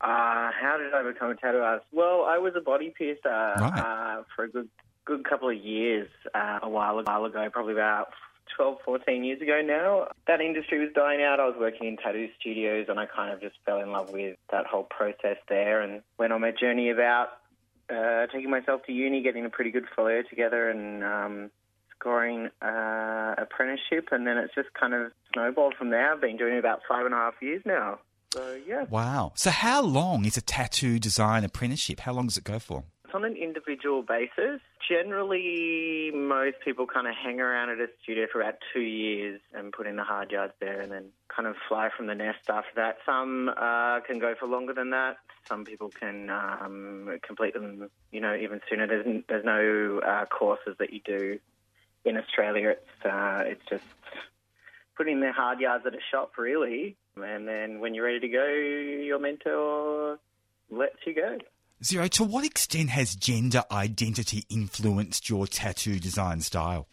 Uh, 0.00 0.50
how 0.58 0.76
did 0.78 0.94
I 0.94 1.02
become 1.02 1.30
a 1.30 1.34
tattoo 1.36 1.58
artist? 1.58 1.86
Well, 1.92 2.24
I 2.26 2.38
was 2.38 2.54
a 2.56 2.60
body 2.60 2.92
piercer 2.96 3.20
Right. 3.28 3.78
uh, 3.78 4.22
for 4.34 4.44
a 4.44 4.48
good 4.50 4.68
good 5.04 5.24
couple 5.24 5.48
of 5.48 5.56
years 5.56 6.08
uh, 6.34 6.58
a 6.62 6.68
while, 6.68 6.98
a 6.98 7.02
while 7.02 7.24
ago, 7.24 7.48
probably 7.50 7.72
about 7.72 8.08
12, 8.56 8.78
14 8.84 9.24
years 9.24 9.40
ago 9.40 9.60
now. 9.64 10.08
That 10.26 10.40
industry 10.40 10.78
was 10.78 10.90
dying 10.94 11.22
out. 11.22 11.40
I 11.40 11.46
was 11.46 11.56
working 11.58 11.86
in 11.88 11.96
tattoo 11.96 12.28
studios 12.38 12.86
and 12.88 12.98
I 13.00 13.06
kind 13.06 13.32
of 13.32 13.40
just 13.40 13.56
fell 13.64 13.80
in 13.80 13.90
love 13.92 14.10
with 14.12 14.36
that 14.50 14.66
whole 14.66 14.84
process 14.84 15.36
there 15.48 15.80
and 15.80 16.02
went 16.18 16.32
on 16.32 16.40
my 16.40 16.50
journey 16.52 16.90
about 16.90 17.28
uh, 17.88 18.26
taking 18.32 18.50
myself 18.50 18.82
to 18.86 18.92
uni, 18.92 19.22
getting 19.22 19.44
a 19.46 19.50
pretty 19.50 19.70
good 19.70 19.86
folio 19.96 20.22
together 20.22 20.68
and 20.70 21.02
um, 21.02 21.50
scoring 22.00 22.48
uh, 22.62 23.34
apprenticeship. 23.38 24.08
And 24.10 24.26
then 24.26 24.38
it's 24.38 24.54
just 24.54 24.72
kind 24.74 24.94
of 24.94 25.12
snowballed 25.32 25.74
from 25.78 25.90
there. 25.90 26.12
I've 26.12 26.20
been 26.20 26.36
doing 26.36 26.54
it 26.54 26.58
about 26.58 26.80
five 26.88 27.04
and 27.04 27.14
a 27.14 27.18
half 27.18 27.34
years 27.40 27.62
now. 27.64 27.98
So, 28.32 28.58
yeah. 28.66 28.84
Wow. 28.88 29.32
So, 29.34 29.50
how 29.50 29.82
long 29.82 30.24
is 30.24 30.36
a 30.36 30.40
tattoo 30.40 30.98
design 30.98 31.44
apprenticeship? 31.44 32.00
How 32.00 32.12
long 32.12 32.26
does 32.26 32.36
it 32.36 32.44
go 32.44 32.58
for? 32.58 32.84
It's 33.04 33.14
on 33.14 33.24
an 33.24 33.36
individual 33.36 34.02
basis. 34.02 34.60
Generally, 34.88 36.12
most 36.14 36.58
people 36.64 36.86
kind 36.86 37.08
of 37.08 37.14
hang 37.20 37.40
around 37.40 37.70
at 37.70 37.78
a 37.78 37.88
studio 38.02 38.26
for 38.32 38.40
about 38.40 38.54
two 38.72 38.82
years 38.82 39.40
and 39.52 39.72
put 39.72 39.88
in 39.88 39.96
the 39.96 40.04
hard 40.04 40.30
yards 40.30 40.52
there 40.60 40.80
and 40.80 40.92
then 40.92 41.06
kind 41.34 41.48
of 41.48 41.56
fly 41.68 41.88
from 41.96 42.06
the 42.06 42.14
nest 42.14 42.48
after 42.48 42.70
that. 42.76 42.98
Some 43.04 43.48
uh, 43.48 43.98
can 44.06 44.20
go 44.20 44.34
for 44.38 44.46
longer 44.46 44.74
than 44.74 44.90
that. 44.90 45.16
Some 45.48 45.64
people 45.64 45.88
can 45.88 46.30
um, 46.30 47.18
complete 47.26 47.54
them, 47.54 47.90
you 48.12 48.20
know, 48.20 48.36
even 48.36 48.60
sooner. 48.70 48.86
There's, 48.86 49.06
n- 49.06 49.24
there's 49.28 49.44
no 49.44 50.00
uh, 50.06 50.26
courses 50.26 50.76
that 50.78 50.92
you 50.92 51.00
do 51.04 51.40
in 52.04 52.16
Australia. 52.16 52.70
It's, 52.70 53.04
uh, 53.04 53.42
it's 53.46 53.62
just 53.68 53.84
putting 54.96 55.20
the 55.20 55.32
hard 55.32 55.60
yards 55.60 55.86
at 55.86 55.94
a 55.94 56.00
shop, 56.10 56.32
really. 56.38 56.96
And 57.16 57.46
then 57.46 57.80
when 57.80 57.94
you're 57.94 58.04
ready 58.04 58.20
to 58.20 58.28
go, 58.28 58.46
your 58.46 59.18
mentor 59.18 60.18
lets 60.70 60.96
you 61.06 61.14
go. 61.14 61.38
Zero, 61.82 62.08
to 62.08 62.24
what 62.24 62.44
extent 62.44 62.90
has 62.90 63.16
gender 63.16 63.64
identity 63.72 64.44
influenced 64.50 65.30
your 65.30 65.46
tattoo 65.46 65.98
design 65.98 66.42
style? 66.42 66.86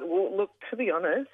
Well, 0.00 0.34
look, 0.34 0.50
to 0.70 0.76
be 0.76 0.90
honest, 0.90 1.28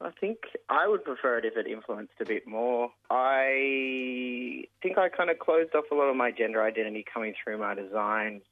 I 0.00 0.10
think 0.20 0.38
I 0.68 0.88
would 0.88 1.04
prefer 1.04 1.38
it 1.38 1.44
if 1.44 1.56
it 1.56 1.68
influenced 1.68 2.14
a 2.20 2.24
bit 2.24 2.46
more. 2.46 2.90
I 3.10 4.64
think 4.82 4.98
I 4.98 5.08
kind 5.08 5.30
of 5.30 5.38
closed 5.38 5.74
off 5.76 5.84
a 5.92 5.94
lot 5.94 6.10
of 6.10 6.16
my 6.16 6.32
gender 6.32 6.62
identity 6.62 7.04
coming 7.12 7.34
through 7.42 7.58
my 7.58 7.74
designs 7.74 8.42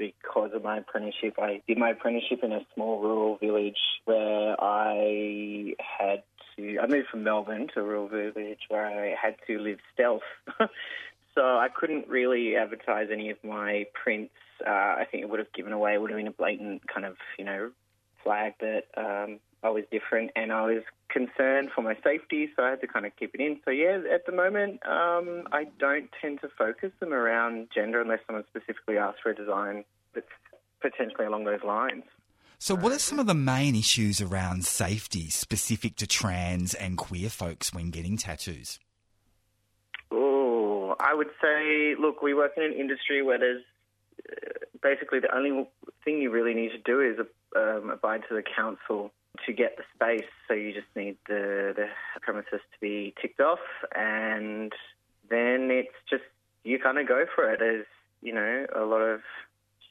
because 0.00 0.50
of 0.54 0.64
my 0.64 0.78
apprenticeship. 0.78 1.34
I 1.38 1.60
did 1.68 1.76
my 1.76 1.90
apprenticeship 1.90 2.40
in 2.42 2.52
a 2.52 2.60
small 2.74 3.00
rural 3.00 3.36
village 3.36 3.78
where 4.06 4.56
I 4.58 5.74
had 5.78 6.22
to. 6.56 6.78
I 6.82 6.86
moved 6.86 7.08
from 7.10 7.22
Melbourne 7.22 7.68
to 7.74 7.80
a 7.80 7.82
rural 7.82 8.08
village 8.08 8.60
where 8.68 8.86
I 8.86 9.14
had 9.14 9.36
to 9.46 9.58
live 9.58 9.78
stealth. 9.92 10.22
so 11.34 11.42
I 11.42 11.68
couldn't 11.68 12.08
really 12.08 12.56
advertise 12.56 13.08
any 13.12 13.28
of 13.30 13.36
my 13.44 13.84
prints. 13.92 14.32
Uh, 14.66 14.70
I 14.70 15.06
think 15.10 15.22
it 15.22 15.28
would 15.28 15.38
have 15.38 15.52
given 15.52 15.72
away, 15.72 15.94
it 15.94 16.00
would 16.00 16.10
have 16.10 16.18
been 16.18 16.26
a 16.26 16.32
blatant 16.32 16.82
kind 16.88 17.04
of, 17.04 17.16
you 17.38 17.44
know, 17.44 17.70
flag 18.24 18.54
that 18.60 18.84
um, 18.96 19.38
I 19.62 19.70
was 19.70 19.84
different 19.90 20.30
and 20.36 20.52
I 20.52 20.62
was 20.62 20.82
concerned 21.10 21.70
for 21.74 21.82
my 21.82 21.96
safety, 22.02 22.48
so 22.56 22.62
I 22.62 22.70
had 22.70 22.80
to 22.80 22.86
kind 22.86 23.04
of 23.04 23.14
keep 23.16 23.34
it 23.34 23.40
in. 23.40 23.60
So, 23.64 23.70
yeah, 23.70 24.00
at 24.12 24.24
the 24.26 24.32
moment, 24.32 24.80
um, 24.86 25.44
I 25.52 25.66
don't 25.78 26.08
tend 26.20 26.40
to 26.40 26.48
focus 26.56 26.92
them 27.00 27.12
around 27.12 27.68
gender 27.74 28.00
unless 28.00 28.20
someone 28.26 28.44
specifically 28.48 28.96
asks 28.96 29.20
for 29.22 29.30
a 29.30 29.34
design 29.34 29.84
that's 30.14 30.26
potentially 30.80 31.26
along 31.26 31.44
those 31.44 31.62
lines. 31.62 32.04
So, 32.58 32.74
what 32.74 32.92
are 32.92 32.98
some 32.98 33.18
of 33.18 33.26
the 33.26 33.34
main 33.34 33.74
issues 33.74 34.20
around 34.20 34.64
safety 34.64 35.30
specific 35.30 35.96
to 35.96 36.06
trans 36.06 36.74
and 36.74 36.96
queer 36.96 37.30
folks 37.30 37.72
when 37.72 37.90
getting 37.90 38.16
tattoos? 38.16 38.78
Oh, 40.10 40.94
I 41.00 41.14
would 41.14 41.30
say, 41.40 41.94
look, 41.98 42.22
we 42.22 42.34
work 42.34 42.52
in 42.56 42.62
an 42.62 42.72
industry 42.72 43.22
where 43.22 43.38
there's 43.38 43.62
uh, 44.30 44.66
basically 44.82 45.20
the 45.20 45.34
only 45.34 45.68
thing 46.04 46.18
you 46.18 46.30
really 46.30 46.54
need 46.54 46.72
to 46.72 46.78
do 46.78 47.00
is 47.00 47.18
um, 47.56 47.90
abide 47.90 48.22
to 48.28 48.34
the 48.34 48.42
council 48.42 49.10
to 49.46 49.52
get 49.52 49.76
the 49.76 49.84
space. 49.94 50.28
So 50.48 50.54
you 50.54 50.72
just 50.72 50.88
need 50.94 51.16
the, 51.26 51.72
the 51.76 51.86
premises 52.20 52.60
to 52.72 52.80
be 52.80 53.14
ticked 53.20 53.40
off, 53.40 53.60
and 53.94 54.72
then 55.28 55.70
it's 55.70 55.94
just 56.08 56.24
you 56.64 56.78
kind 56.78 56.98
of 56.98 57.08
go 57.08 57.24
for 57.34 57.50
it. 57.50 57.62
As 57.62 57.86
you 58.22 58.34
know 58.34 58.66
a 58.74 58.84
lot 58.84 59.00
of 59.00 59.20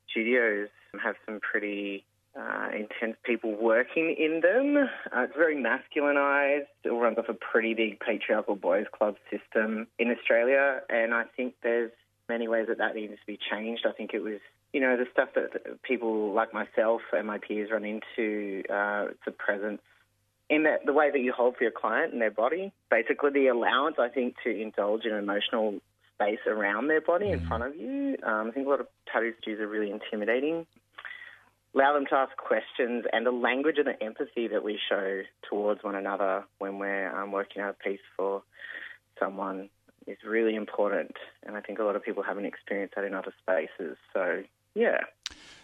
studios 0.09 0.69
have 1.01 1.15
some 1.25 1.39
pretty 1.39 2.05
uh, 2.39 2.69
intense 2.73 3.17
people 3.23 3.55
working 3.55 4.15
in 4.17 4.41
them. 4.41 4.77
Uh, 4.77 5.21
it's 5.21 5.35
very 5.35 5.55
masculinized. 5.55 6.67
It 6.83 6.89
runs 6.89 7.17
off 7.17 7.29
a 7.29 7.33
pretty 7.33 7.73
big 7.73 7.99
patriarchal 7.99 8.55
boys' 8.55 8.85
club 8.91 9.15
system 9.31 9.87
in 9.97 10.11
Australia, 10.11 10.81
and 10.89 11.13
I 11.13 11.23
think 11.35 11.55
there's 11.63 11.91
many 12.27 12.47
ways 12.47 12.67
that 12.67 12.77
that 12.77 12.95
needs 12.95 13.13
to 13.13 13.25
be 13.25 13.39
changed. 13.51 13.85
I 13.87 13.91
think 13.91 14.13
it 14.13 14.19
was, 14.19 14.39
you 14.73 14.79
know, 14.79 14.97
the 14.97 15.05
stuff 15.11 15.29
that 15.35 15.81
people 15.83 16.33
like 16.33 16.53
myself 16.53 17.01
and 17.11 17.27
my 17.27 17.37
peers 17.37 17.69
run 17.71 17.85
into. 17.85 18.63
Uh, 18.69 19.07
it's 19.11 19.27
a 19.27 19.31
presence 19.31 19.81
in 20.49 20.63
that 20.63 20.85
the 20.85 20.93
way 20.93 21.11
that 21.11 21.19
you 21.19 21.33
hold 21.35 21.55
for 21.57 21.63
your 21.63 21.71
client 21.71 22.13
and 22.13 22.21
their 22.21 22.31
body. 22.31 22.71
Basically, 22.89 23.31
the 23.31 23.47
allowance 23.47 23.95
I 23.99 24.09
think 24.09 24.35
to 24.43 24.49
indulge 24.49 25.05
in 25.05 25.13
emotional 25.13 25.79
space 26.15 26.39
around 26.47 26.87
their 26.87 27.01
body 27.01 27.29
in 27.29 27.45
front 27.47 27.63
of 27.63 27.75
you. 27.75 28.17
Um, 28.23 28.49
I 28.49 28.51
think 28.51 28.67
a 28.67 28.69
lot 28.69 28.81
of 28.81 28.87
tattoo 29.11 29.33
studios 29.41 29.61
are 29.61 29.67
really 29.67 29.91
intimidating 29.91 30.65
allow 31.75 31.93
them 31.93 32.05
to 32.09 32.15
ask 32.15 32.35
questions 32.37 33.05
and 33.13 33.25
the 33.25 33.31
language 33.31 33.75
and 33.77 33.87
the 33.87 34.03
empathy 34.03 34.47
that 34.47 34.63
we 34.63 34.79
show 34.89 35.21
towards 35.49 35.83
one 35.83 35.95
another 35.95 36.43
when 36.57 36.79
we're 36.79 37.15
um, 37.15 37.31
working 37.31 37.61
out 37.61 37.75
a 37.79 37.83
piece 37.89 37.99
for 38.17 38.41
someone 39.19 39.69
is 40.07 40.17
really 40.25 40.55
important. 40.55 41.15
And 41.45 41.55
I 41.55 41.61
think 41.61 41.79
a 41.79 41.83
lot 41.83 41.95
of 41.95 42.03
people 42.03 42.23
haven't 42.23 42.45
experienced 42.45 42.95
that 42.95 43.03
in 43.03 43.13
other 43.13 43.33
spaces. 43.41 43.97
So, 44.13 44.43
yeah. 44.79 45.01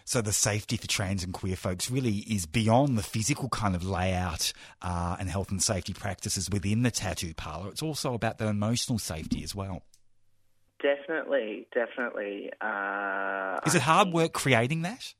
So 0.04 0.20
the 0.22 0.32
safety 0.32 0.76
for 0.76 0.86
trans 0.86 1.24
and 1.24 1.34
queer 1.34 1.56
folks 1.56 1.90
really 1.90 2.18
is 2.18 2.46
beyond 2.46 2.96
the 2.96 3.02
physical 3.02 3.48
kind 3.48 3.74
of 3.74 3.84
layout 3.84 4.52
uh, 4.80 5.16
and 5.18 5.28
health 5.28 5.50
and 5.50 5.60
safety 5.60 5.92
practices 5.92 6.48
within 6.48 6.84
the 6.84 6.92
tattoo 6.92 7.34
parlour. 7.34 7.70
It's 7.70 7.82
also 7.82 8.14
about 8.14 8.38
the 8.38 8.46
emotional 8.46 9.00
safety 9.00 9.42
as 9.42 9.52
well. 9.52 9.82
Definitely, 10.80 11.66
definitely. 11.74 12.50
Uh, 12.60 13.58
Is 13.66 13.74
it 13.74 13.82
hard 13.82 14.12
work 14.12 14.32
creating 14.32 14.82
that? 14.82 15.12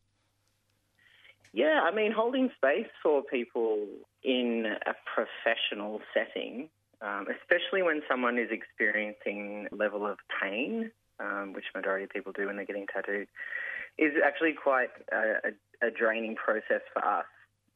Yeah, 1.52 1.80
I 1.82 1.92
mean, 1.92 2.12
holding 2.12 2.50
space 2.56 2.90
for 3.02 3.22
people 3.22 3.86
in 4.22 4.66
a 4.86 4.92
professional 5.14 6.00
setting, 6.14 6.68
um, 7.00 7.26
especially 7.40 7.82
when 7.82 8.02
someone 8.08 8.38
is 8.38 8.50
experiencing 8.52 9.66
a 9.72 9.74
level 9.74 10.06
of 10.06 10.18
pain, 10.40 10.92
um, 11.20 11.52
which 11.52 11.64
majority 11.74 12.04
of 12.04 12.10
people 12.10 12.32
do 12.32 12.46
when 12.46 12.56
they're 12.56 12.64
getting 12.64 12.86
tattooed, 12.86 13.28
is 13.98 14.12
actually 14.24 14.52
quite 14.52 14.90
a, 15.12 15.50
a, 15.82 15.88
a 15.88 15.90
draining 15.90 16.36
process 16.36 16.82
for 16.92 17.04
us. 17.04 17.24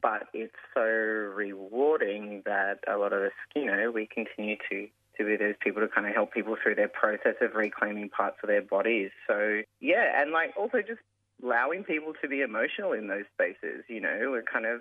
But 0.02 0.28
it's 0.32 0.54
so 0.74 0.82
rewarding 0.82 2.42
that 2.46 2.80
a 2.88 2.96
lot 2.96 3.12
of 3.12 3.22
us, 3.22 3.32
you 3.54 3.66
know, 3.66 3.90
we 3.90 4.06
continue 4.06 4.56
to 4.70 4.88
to 5.18 5.26
be 5.26 5.36
those 5.36 5.54
people 5.60 5.82
to 5.82 5.88
kind 5.88 6.06
of 6.06 6.14
help 6.14 6.32
people 6.32 6.56
through 6.62 6.74
their 6.74 6.88
process 6.88 7.34
of 7.42 7.54
reclaiming 7.54 8.08
parts 8.08 8.38
of 8.42 8.48
their 8.48 8.62
bodies. 8.62 9.10
So 9.26 9.60
yeah, 9.80 10.20
and 10.20 10.30
like 10.30 10.54
also 10.56 10.78
just 10.80 11.00
allowing 11.42 11.84
people 11.84 12.12
to 12.22 12.28
be 12.28 12.40
emotional 12.40 12.92
in 12.92 13.08
those 13.08 13.24
spaces. 13.34 13.84
You 13.88 14.00
know, 14.00 14.28
we're 14.30 14.42
kind 14.42 14.66
of 14.66 14.80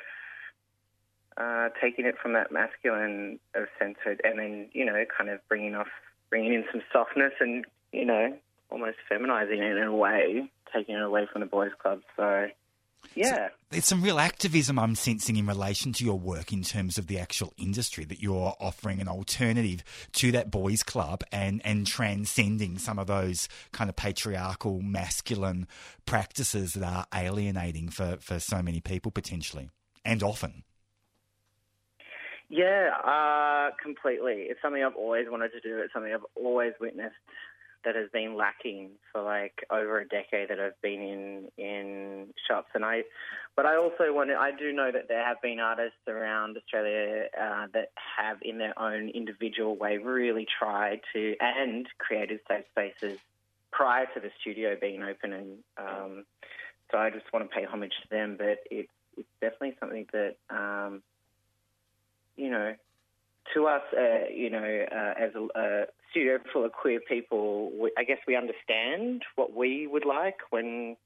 uh, 1.38 1.70
taking 1.82 2.06
it 2.06 2.16
from 2.22 2.34
that 2.34 2.52
masculine 2.52 3.40
of 3.56 3.68
sense, 3.78 3.98
and 4.06 4.40
then 4.40 4.70
you 4.74 4.86
know, 4.86 5.04
kind 5.16 5.30
of 5.30 5.40
bringing 5.48 5.76
off, 5.76 5.88
bringing 6.30 6.54
in 6.54 6.66
some 6.72 6.82
softness, 6.92 7.34
and 7.40 7.66
you 7.92 8.06
know, 8.06 8.34
almost 8.70 8.98
feminizing 9.12 9.60
it 9.60 9.78
in 9.78 9.84
a 9.84 9.96
way, 9.96 10.50
taking 10.74 10.96
it 10.96 11.02
away 11.02 11.28
from 11.32 11.42
the 11.42 11.48
boys' 11.48 11.72
club. 11.82 12.02
So. 12.16 12.48
Yeah. 13.16 13.34
So 13.34 13.48
there's 13.72 13.86
some 13.86 14.02
real 14.02 14.20
activism 14.20 14.78
I'm 14.78 14.96
sensing 14.96 15.38
in 15.38 15.48
relation 15.48 15.94
to 15.94 16.04
your 16.06 16.20
work 16.20 16.52
in 16.52 16.64
terms 16.64 16.98
of 16.98 17.08
the 17.08 17.18
actual 17.18 17.54
industry 17.58 18.06
that 18.06 18.22
you're 18.22 18.56
offering 18.60 19.00
an 19.00 19.08
alternative 19.08 19.84
to 20.14 20.32
that 20.34 20.52
boys 20.52 20.84
club 20.84 21.24
and, 21.32 21.62
and 21.64 21.88
transcending 21.88 22.78
some 22.78 23.00
of 23.00 23.08
those 23.08 23.48
kind 23.72 23.90
of 23.90 23.96
patriarchal 23.96 24.82
masculine 24.82 25.68
practices 26.06 26.74
that 26.74 26.84
are 26.84 27.06
alienating 27.14 27.90
for, 27.90 28.18
for 28.20 28.40
so 28.40 28.62
many 28.62 28.82
people 28.82 29.12
potentially 29.12 29.70
and 30.06 30.22
often. 30.22 30.64
Yeah, 32.50 32.90
uh, 33.06 33.76
completely. 33.82 34.48
It's 34.50 34.60
something 34.62 34.84
I've 34.84 34.96
always 34.96 35.28
wanted 35.30 35.52
to 35.52 35.60
do. 35.62 35.78
It's 35.84 35.94
something 35.94 36.12
I've 36.12 36.26
always 36.36 36.74
witnessed 36.82 37.16
that 37.86 37.96
has 37.96 38.10
been 38.12 38.36
lacking 38.36 38.92
for 39.12 39.22
like 39.22 39.66
over 39.70 40.00
a 40.00 40.08
decade 40.08 40.50
that 40.50 40.60
I've 40.60 40.80
been 40.82 41.02
in 41.02 41.48
in 41.58 42.28
shops. 42.48 42.70
And 42.74 42.84
I, 42.84 43.04
but 43.56 43.66
I 43.66 43.78
also 43.78 44.14
want 44.14 44.30
to. 44.30 44.36
I 44.36 44.52
do 44.52 44.72
know 44.74 44.92
that 44.92 45.08
there 45.08 45.24
have 45.24 45.42
been 45.42 45.60
artists 45.60 46.00
around 46.08 46.58
Australia 46.58 47.26
uh, 47.40 47.68
that 47.74 47.92
have, 48.18 48.38
in 48.42 48.58
their 48.58 48.78
own 48.80 49.10
individual 49.10 49.76
way, 49.76 49.98
really 49.98 50.46
tried 50.60 51.02
to 51.14 51.36
and 51.40 51.88
created 51.98 52.40
safe 52.48 52.66
spaces 52.72 53.20
prior 53.72 54.06
to 54.14 54.20
the 54.20 54.32
studio 54.42 54.76
being 54.80 55.04
open. 55.04 55.34
And 55.34 55.58
um, 55.78 56.26
so 56.92 56.98
I 56.98 57.10
just 57.10 57.32
want 57.32 57.50
to 57.50 57.56
pay 57.56 57.66
homage 57.66 57.94
to 58.04 58.10
them. 58.10 58.36
But 58.38 58.60
it's 58.70 58.92
it's 59.18 59.30
definitely 59.42 59.76
something 59.80 60.06
that. 60.14 60.36
Um, 60.50 61.02
you 62.38 62.50
know, 62.50 62.74
to 63.54 63.68
us, 63.68 63.82
uh, 63.98 64.30
you 64.34 64.50
know, 64.50 64.86
uh, 64.92 65.14
as 65.20 65.32
a, 65.36 65.60
a, 65.60 65.86
studio 66.12 66.40
full 66.52 66.66
of 66.66 66.72
queer 66.72 67.00
people, 67.00 67.72
we, 67.80 67.92
I 67.98 68.04
guess 68.04 68.18
we 68.28 68.36
understand 68.36 69.22
what 69.36 69.56
we 69.56 69.86
would 69.86 70.06
like 70.06 70.38
when 70.50 70.98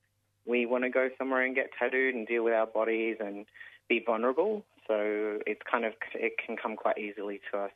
we 0.46 0.66
want 0.66 0.86
to 0.86 0.90
go 0.90 1.10
somewhere 1.18 1.44
and 1.44 1.56
get 1.56 1.72
tattooed 1.78 2.16
and 2.16 2.26
deal 2.26 2.44
with 2.44 2.54
our 2.54 2.66
bodies 2.66 3.18
and 3.20 3.46
be 3.90 4.02
vulnerable. 4.06 4.64
So 4.88 5.40
it's 5.46 5.62
kind 5.70 5.86
of 5.86 5.94
it 6.14 6.34
can 6.46 6.56
come 6.58 6.76
quite 6.76 6.98
easily 6.98 7.42
to 7.52 7.60
us 7.60 7.72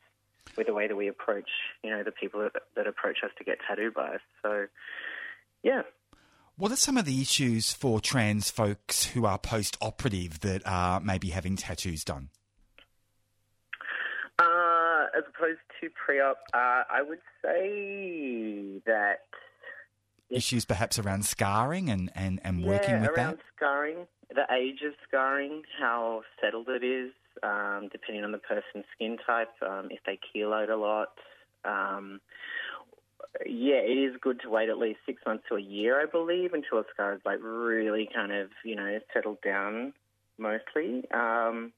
with 0.55 0.67
the 0.67 0.73
way 0.73 0.87
that 0.87 0.95
we 0.95 1.07
approach, 1.07 1.49
you 1.83 1.89
know, 1.89 2.03
the 2.03 2.11
people 2.11 2.41
that, 2.41 2.53
that 2.75 2.87
approach 2.87 3.17
us 3.23 3.31
to 3.37 3.43
get 3.43 3.57
tattooed 3.67 3.93
by 3.93 4.15
us. 4.15 4.21
So, 4.41 4.67
yeah. 5.63 5.81
What 6.55 6.71
are 6.71 6.77
some 6.77 6.97
of 6.97 7.05
the 7.05 7.21
issues 7.21 7.71
for 7.71 7.99
trans 7.99 8.49
folks 8.49 9.05
who 9.05 9.25
are 9.25 9.37
post-operative 9.37 10.39
that 10.39 10.63
are 10.65 10.99
maybe 10.99 11.29
having 11.29 11.55
tattoos 11.55 12.03
done? 12.03 12.29
As 15.17 15.23
opposed 15.27 15.59
to 15.81 15.89
pre-op, 15.89 16.37
uh, 16.53 16.83
I 16.89 17.01
would 17.01 17.19
say 17.43 18.81
that 18.85 19.21
issues 20.29 20.65
perhaps 20.65 20.99
around 20.99 21.25
scarring 21.25 21.89
and, 21.89 22.11
and, 22.13 22.39
and 22.43 22.63
working 22.63 22.95
yeah, 22.95 23.01
with 23.01 23.09
around 23.11 23.37
that? 23.37 23.45
scarring, 23.55 24.07
the 24.29 24.45
age 24.53 24.81
of 24.85 24.93
scarring, 25.07 25.63
how 25.79 26.21
settled 26.41 26.67
it 26.69 26.83
is, 26.83 27.11
um, 27.43 27.89
depending 27.91 28.23
on 28.23 28.31
the 28.31 28.37
person's 28.37 28.85
skin 28.93 29.17
type, 29.25 29.49
um, 29.65 29.87
if 29.89 29.99
they 30.05 30.19
keloid 30.35 30.69
a 30.69 30.75
lot. 30.75 31.13
Um, 31.63 32.19
yeah, 33.45 33.75
it 33.75 33.97
is 33.97 34.15
good 34.21 34.41
to 34.41 34.49
wait 34.49 34.69
at 34.69 34.77
least 34.77 34.99
six 35.05 35.21
months 35.25 35.43
to 35.49 35.55
a 35.55 35.61
year, 35.61 36.01
I 36.01 36.05
believe, 36.05 36.53
until 36.53 36.79
a 36.79 36.83
scar 36.93 37.13
is 37.13 37.21
like 37.25 37.39
really 37.41 38.09
kind 38.13 38.31
of, 38.31 38.49
you 38.63 38.75
know, 38.75 38.99
settled 39.13 39.39
down 39.41 39.93
mostly. 40.37 41.03
Um, 41.13 41.73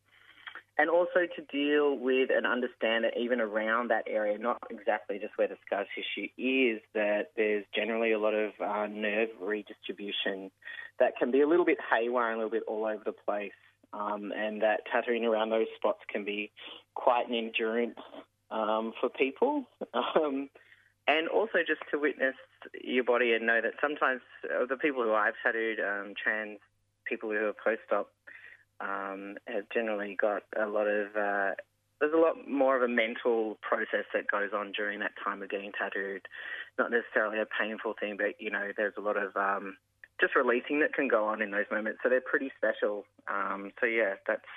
and 0.79 0.89
also 0.89 1.27
to 1.35 1.41
deal 1.51 1.97
with 1.97 2.29
and 2.33 2.47
understand 2.47 3.03
that 3.03 3.19
even 3.19 3.41
around 3.41 3.89
that 3.89 4.05
area, 4.07 4.37
not 4.37 4.57
exactly 4.71 5.19
just 5.19 5.37
where 5.37 5.49
the 5.49 5.57
scar 5.65 5.83
tissue 5.93 6.29
is, 6.37 6.79
that 6.93 7.31
there's 7.35 7.65
generally 7.75 8.13
a 8.13 8.17
lot 8.17 8.33
of 8.33 8.51
uh, 8.65 8.87
nerve 8.87 9.27
redistribution 9.41 10.49
that 10.97 11.17
can 11.19 11.31
be 11.31 11.41
a 11.41 11.47
little 11.47 11.65
bit 11.65 11.79
haywire 11.91 12.31
and 12.31 12.35
a 12.35 12.45
little 12.45 12.49
bit 12.49 12.63
all 12.65 12.85
over 12.85 13.01
the 13.05 13.11
place, 13.11 13.51
um, 13.91 14.31
and 14.33 14.61
that 14.61 14.79
tattooing 14.89 15.25
around 15.25 15.49
those 15.49 15.67
spots 15.75 15.99
can 16.09 16.23
be 16.23 16.49
quite 16.95 17.27
an 17.27 17.35
endurance 17.35 17.99
um, 18.49 18.93
for 18.99 19.09
people. 19.09 19.65
Um, 20.15 20.49
and 21.07 21.27
also 21.27 21.59
just 21.65 21.81
to 21.91 21.97
witness 21.97 22.35
your 22.83 23.03
body 23.03 23.33
and 23.33 23.47
know 23.47 23.59
that 23.61 23.73
sometimes 23.81 24.21
uh, 24.45 24.65
the 24.69 24.77
people 24.77 25.01
who 25.01 25.13
I've 25.13 25.33
tattooed, 25.43 25.79
um, 25.79 26.13
trans 26.21 26.59
people 27.05 27.31
who 27.31 27.47
are 27.47 27.53
post-op, 27.53 28.11
um, 28.81 29.37
has 29.45 29.63
generally 29.73 30.15
got 30.19 30.43
a 30.59 30.67
lot 30.67 30.87
of. 30.87 31.15
Uh, 31.15 31.51
there's 31.99 32.13
a 32.13 32.17
lot 32.17 32.47
more 32.47 32.77
of 32.77 32.81
a 32.81 32.87
mental 32.87 33.57
process 33.61 34.07
that 34.13 34.31
goes 34.31 34.51
on 34.55 34.71
during 34.71 34.99
that 35.01 35.11
time 35.21 35.41
of 35.43 35.49
getting 35.49 35.73
tattooed. 35.73 36.21
Not 36.77 36.91
necessarily 36.91 37.39
a 37.39 37.45
painful 37.45 37.93
thing, 37.99 38.15
but 38.15 38.39
you 38.39 38.49
know, 38.49 38.71
there's 38.77 38.93
a 38.97 39.01
lot 39.01 39.17
of 39.17 39.35
um, 39.35 39.75
just 40.21 40.35
releasing 40.35 40.79
that 40.79 40.93
can 40.93 41.09
go 41.09 41.25
on 41.25 41.41
in 41.41 41.51
those 41.51 41.65
moments. 41.71 41.99
So 42.01 42.09
they're 42.09 42.21
pretty 42.21 42.51
special. 42.55 43.05
Um, 43.27 43.71
so 43.81 43.85
yeah, 43.85 44.15
that's 44.25 44.47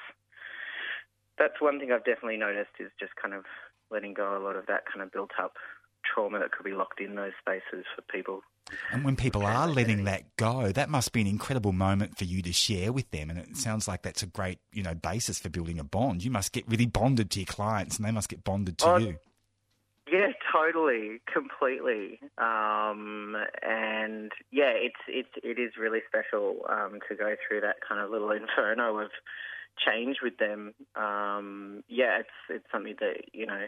that's 1.38 1.61
one 1.61 1.80
thing 1.80 1.90
I've 1.90 2.04
definitely 2.04 2.37
noticed 2.37 2.78
is 2.78 2.90
just 3.00 3.16
kind 3.16 3.35
of 3.35 3.44
letting 3.90 4.14
go 4.14 4.37
a 4.37 4.42
lot 4.42 4.56
of 4.56 4.66
that 4.66 4.85
kind 4.87 5.02
of 5.02 5.12
built 5.12 5.32
up 5.40 5.54
trauma 6.02 6.38
that 6.38 6.52
could 6.52 6.64
be 6.64 6.72
locked 6.72 7.00
in 7.00 7.14
those 7.14 7.32
spaces 7.40 7.85
for 7.94 8.02
people. 8.02 8.42
And 8.90 9.04
when 9.04 9.16
people 9.16 9.44
are 9.44 9.68
letting 9.68 10.04
that 10.04 10.37
go, 10.37 10.72
that 10.72 10.88
must 10.88 11.12
be 11.12 11.20
an 11.20 11.26
incredible 11.26 11.72
moment 11.72 12.18
for 12.18 12.24
you 12.24 12.42
to 12.42 12.52
share 12.52 12.92
with 12.92 13.11
them. 13.11 13.30
And 13.30 13.38
it 13.38 13.56
sounds 13.56 13.88
like 13.88 14.02
that's 14.02 14.22
a 14.22 14.26
great, 14.26 14.58
you 14.72 14.82
know, 14.82 14.94
basis 14.94 15.38
for 15.38 15.48
building 15.48 15.78
a 15.78 15.85
bond. 15.85 16.24
You 16.24 16.30
must 16.30 16.52
get 16.52 16.68
really 16.68 16.87
bonded 16.87 17.30
to 17.32 17.40
your 17.40 17.46
clients, 17.46 17.96
and 17.96 18.06
they 18.06 18.11
must 18.11 18.28
get 18.28 18.44
bonded 18.44 18.78
to 18.78 18.87
oh, 18.87 18.96
you. 18.96 19.18
Yeah, 20.11 20.32
totally, 20.52 21.22
completely. 21.32 22.20
Um, 22.37 23.37
and 23.62 24.30
yeah, 24.50 24.72
it's 24.74 25.00
it's 25.08 25.30
it 25.42 25.58
is 25.58 25.72
really 25.78 26.00
special 26.06 26.66
um, 26.68 26.98
to 27.08 27.14
go 27.14 27.35
through 27.46 27.62
that 27.62 27.76
kind 27.87 28.00
of 28.00 28.11
little 28.11 28.30
inferno 28.32 28.98
of 28.98 29.11
change 29.87 30.18
with 30.22 30.37
them. 30.37 30.74
Um, 30.96 31.82
yeah, 31.88 32.18
it's 32.20 32.28
it's 32.50 32.66
something 32.70 32.96
that 33.00 33.32
you 33.32 33.46
know 33.46 33.66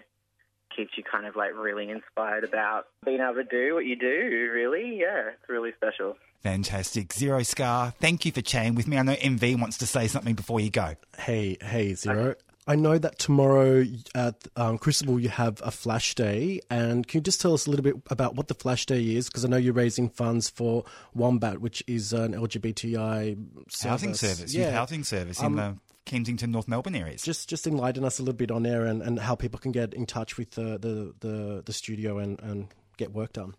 keeps 0.74 0.92
you 0.96 1.04
kind 1.04 1.26
of 1.26 1.36
like 1.36 1.54
really 1.54 1.90
inspired 1.90 2.44
about 2.44 2.86
being 3.04 3.20
able 3.20 3.34
to 3.34 3.44
do 3.44 3.74
what 3.74 3.84
you 3.84 3.96
do, 3.96 4.50
really. 4.52 4.98
Yeah, 5.00 5.28
it's 5.28 5.48
really 5.48 5.72
special. 5.76 6.16
Fantastic. 6.42 7.12
Zero 7.12 7.42
Scar, 7.42 7.92
thank 8.00 8.26
you 8.26 8.32
for 8.32 8.42
chatting 8.42 8.74
with 8.74 8.86
me. 8.86 8.98
I 8.98 9.02
know 9.02 9.14
MV 9.14 9.58
wants 9.60 9.78
to 9.78 9.86
say 9.86 10.08
something 10.08 10.34
before 10.34 10.60
you 10.60 10.70
go. 10.70 10.94
Hey, 11.18 11.56
hey, 11.62 11.94
Zero. 11.94 12.30
Okay. 12.30 12.40
I 12.66 12.76
know 12.76 12.96
that 12.96 13.18
tomorrow 13.18 13.84
at 14.14 14.36
um, 14.56 14.78
Crucible 14.78 15.20
you 15.20 15.28
have 15.28 15.60
a 15.62 15.70
flash 15.70 16.14
day, 16.14 16.60
and 16.70 17.06
can 17.06 17.18
you 17.18 17.22
just 17.22 17.40
tell 17.40 17.52
us 17.52 17.66
a 17.66 17.70
little 17.70 17.82
bit 17.82 17.96
about 18.08 18.36
what 18.36 18.48
the 18.48 18.54
flash 18.54 18.86
day 18.86 19.02
is? 19.16 19.28
Because 19.28 19.44
I 19.44 19.48
know 19.48 19.58
you're 19.58 19.74
raising 19.74 20.08
funds 20.08 20.48
for 20.48 20.84
Wombat, 21.14 21.60
which 21.60 21.82
is 21.86 22.14
an 22.14 22.32
LGBTI 22.34 23.36
service. 23.68 23.82
housing 23.82 24.14
service, 24.14 24.54
yeah. 24.54 24.66
youth 24.66 24.74
housing 24.74 25.04
service 25.04 25.40
um, 25.42 25.46
in 25.46 25.56
the 25.56 25.93
Kensington, 26.04 26.50
North 26.50 26.68
Melbourne 26.68 26.94
areas. 26.94 27.22
Just 27.22 27.48
just 27.48 27.66
enlighten 27.66 28.04
us 28.04 28.18
a 28.18 28.22
little 28.22 28.36
bit 28.36 28.50
on 28.50 28.62
there 28.62 28.84
and, 28.84 29.02
and 29.02 29.18
how 29.18 29.34
people 29.34 29.58
can 29.58 29.72
get 29.72 29.94
in 29.94 30.06
touch 30.06 30.36
with 30.36 30.52
the, 30.52 30.78
the, 30.78 31.14
the, 31.20 31.62
the 31.64 31.72
studio 31.72 32.18
and, 32.18 32.40
and 32.42 32.68
get 32.96 33.12
work 33.12 33.32
done. 33.32 33.54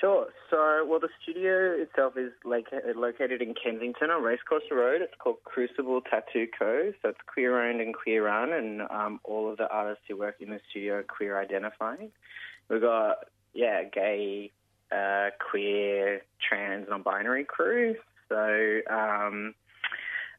Sure. 0.00 0.28
So, 0.48 0.84
well, 0.88 0.98
the 0.98 1.10
studio 1.22 1.74
itself 1.74 2.14
is 2.16 2.32
located 2.44 3.42
in 3.42 3.54
Kensington 3.54 4.10
on 4.10 4.22
Racecourse 4.22 4.64
Road. 4.70 5.02
It's 5.02 5.14
called 5.18 5.36
Crucible 5.44 6.00
Tattoo 6.00 6.46
Co. 6.58 6.92
So 7.02 7.10
it's 7.10 7.18
queer 7.26 7.68
owned 7.68 7.80
and 7.80 7.94
queer 7.94 8.24
run, 8.24 8.52
and 8.52 8.82
um, 8.90 9.20
all 9.24 9.50
of 9.50 9.58
the 9.58 9.68
artists 9.68 10.04
who 10.08 10.16
work 10.16 10.36
in 10.40 10.50
the 10.50 10.60
studio 10.70 10.96
are 10.96 11.02
queer 11.02 11.38
identifying. 11.38 12.10
We've 12.68 12.80
got, 12.80 13.26
yeah, 13.52 13.84
gay, 13.84 14.52
uh, 14.90 15.30
queer, 15.50 16.22
trans, 16.48 16.88
non 16.88 17.02
binary 17.02 17.44
crew. 17.44 17.96
So, 18.28 18.80
um, 18.90 19.54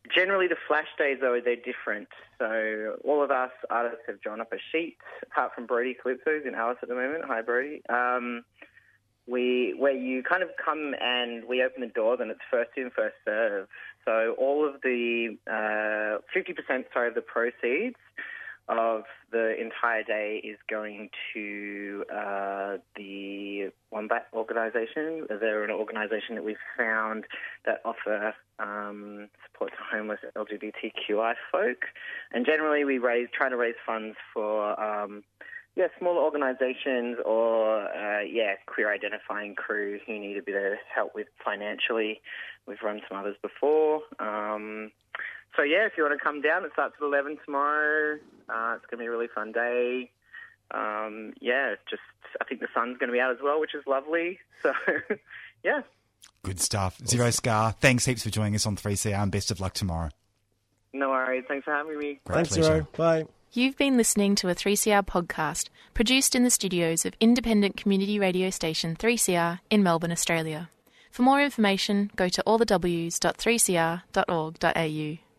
Generally, 0.09 0.47
the 0.47 0.57
flash 0.67 0.87
days, 0.97 1.17
though, 1.21 1.39
they're 1.43 1.55
different. 1.55 2.07
So 2.39 2.97
all 3.03 3.23
of 3.23 3.29
us 3.29 3.51
artists 3.69 4.03
have 4.07 4.19
drawn 4.21 4.41
up 4.41 4.51
a 4.51 4.57
sheet, 4.71 4.97
apart 5.23 5.53
from 5.53 5.67
Brody 5.67 5.95
who's 6.03 6.17
in 6.45 6.55
Alice 6.55 6.77
at 6.81 6.89
the 6.89 6.95
moment. 6.95 7.23
Hi, 7.27 7.41
Brody. 7.41 7.81
Um, 7.87 8.43
we 9.27 9.75
where 9.77 9.95
you 9.95 10.23
kind 10.23 10.41
of 10.41 10.49
come 10.63 10.95
and 10.99 11.45
we 11.45 11.63
open 11.63 11.81
the 11.81 11.87
door, 11.87 12.19
and 12.19 12.31
it's 12.31 12.39
first 12.49 12.71
in, 12.75 12.89
first 12.89 13.15
serve. 13.23 13.67
So 14.03 14.35
all 14.39 14.67
of 14.67 14.81
the 14.81 15.37
uh, 15.47 16.17
50% 16.35 16.85
sorry 16.91 17.09
of 17.09 17.15
the 17.15 17.21
proceeds 17.21 17.95
of 18.67 19.03
the 19.31 19.55
entire 19.59 20.03
day 20.03 20.41
is 20.43 20.57
going 20.69 21.09
to 21.33 22.05
uh, 22.13 22.77
the 22.95 23.71
Wombat 23.91 24.27
organisation. 24.33 25.27
They're 25.27 25.63
an 25.63 25.71
organisation 25.71 26.35
that 26.35 26.43
we've 26.43 26.55
found 26.77 27.25
that 27.65 27.81
offer 27.85 28.33
um, 28.59 29.29
support 29.45 29.71
to 29.71 29.97
homeless 29.97 30.19
LGBTQI 30.35 31.33
folk, 31.51 31.85
and 32.31 32.45
generally 32.45 32.83
we 32.85 32.97
raise 32.97 33.27
try 33.33 33.49
to 33.49 33.57
raise 33.57 33.75
funds 33.85 34.15
for. 34.33 34.79
Um, 34.79 35.23
yeah, 35.73 35.87
smaller 35.97 36.21
organisations 36.21 37.17
or 37.25 37.87
uh, 37.87 38.19
yeah, 38.21 38.55
queer 38.65 38.93
identifying 38.93 39.55
crew 39.55 39.99
who 40.05 40.19
need 40.19 40.35
a 40.35 40.41
bit 40.41 40.55
of 40.55 40.77
help 40.93 41.15
with 41.15 41.27
financially. 41.45 42.19
We've 42.67 42.81
run 42.83 42.99
some 43.07 43.17
others 43.17 43.37
before. 43.41 44.01
Um, 44.19 44.91
so 45.55 45.63
yeah, 45.63 45.85
if 45.85 45.93
you 45.97 46.03
want 46.03 46.17
to 46.17 46.23
come 46.23 46.41
down, 46.41 46.65
it 46.65 46.71
starts 46.73 46.95
at 46.99 47.05
eleven 47.05 47.37
tomorrow. 47.45 48.17
Uh, 48.49 48.75
it's 48.75 48.85
going 48.85 48.97
to 48.97 48.97
be 48.97 49.05
a 49.05 49.11
really 49.11 49.29
fun 49.33 49.51
day. 49.51 50.09
Um, 50.73 51.33
yeah, 51.41 51.75
just 51.89 52.01
I 52.39 52.45
think 52.45 52.61
the 52.61 52.67
sun's 52.73 52.97
going 52.97 53.09
to 53.09 53.13
be 53.13 53.19
out 53.19 53.31
as 53.31 53.39
well, 53.43 53.59
which 53.59 53.75
is 53.75 53.83
lovely. 53.87 54.39
So 54.63 54.71
yeah. 55.63 55.81
Good 56.43 56.59
stuff. 56.59 56.99
Zero 57.05 57.29
Scar, 57.31 57.73
thanks 57.73 58.05
heaps 58.05 58.23
for 58.23 58.29
joining 58.29 58.55
us 58.55 58.65
on 58.65 58.75
3CR 58.75 59.13
and 59.13 59.31
best 59.31 59.51
of 59.51 59.59
luck 59.59 59.73
tomorrow. 59.73 60.09
No 60.93 61.09
worries. 61.09 61.45
Thanks 61.47 61.65
for 61.65 61.73
having 61.73 61.97
me. 61.97 62.19
Great 62.25 62.35
Thanks, 62.35 62.49
pleasure. 62.49 62.63
Zero. 62.63 62.87
Bye. 62.95 63.25
You've 63.53 63.77
been 63.77 63.97
listening 63.97 64.35
to 64.35 64.49
a 64.49 64.55
3CR 64.55 65.05
podcast 65.05 65.69
produced 65.93 66.35
in 66.35 66.43
the 66.43 66.49
studios 66.49 67.05
of 67.05 67.13
independent 67.19 67.77
community 67.77 68.17
radio 68.17 68.49
station 68.49 68.95
3CR 68.95 69.59
in 69.69 69.83
Melbourne, 69.83 70.11
Australia. 70.11 70.69
For 71.11 71.23
more 71.23 71.41
information, 71.41 72.11
go 72.15 72.29
to 72.29 72.41
allthews.3cr.org.au. 72.47 75.30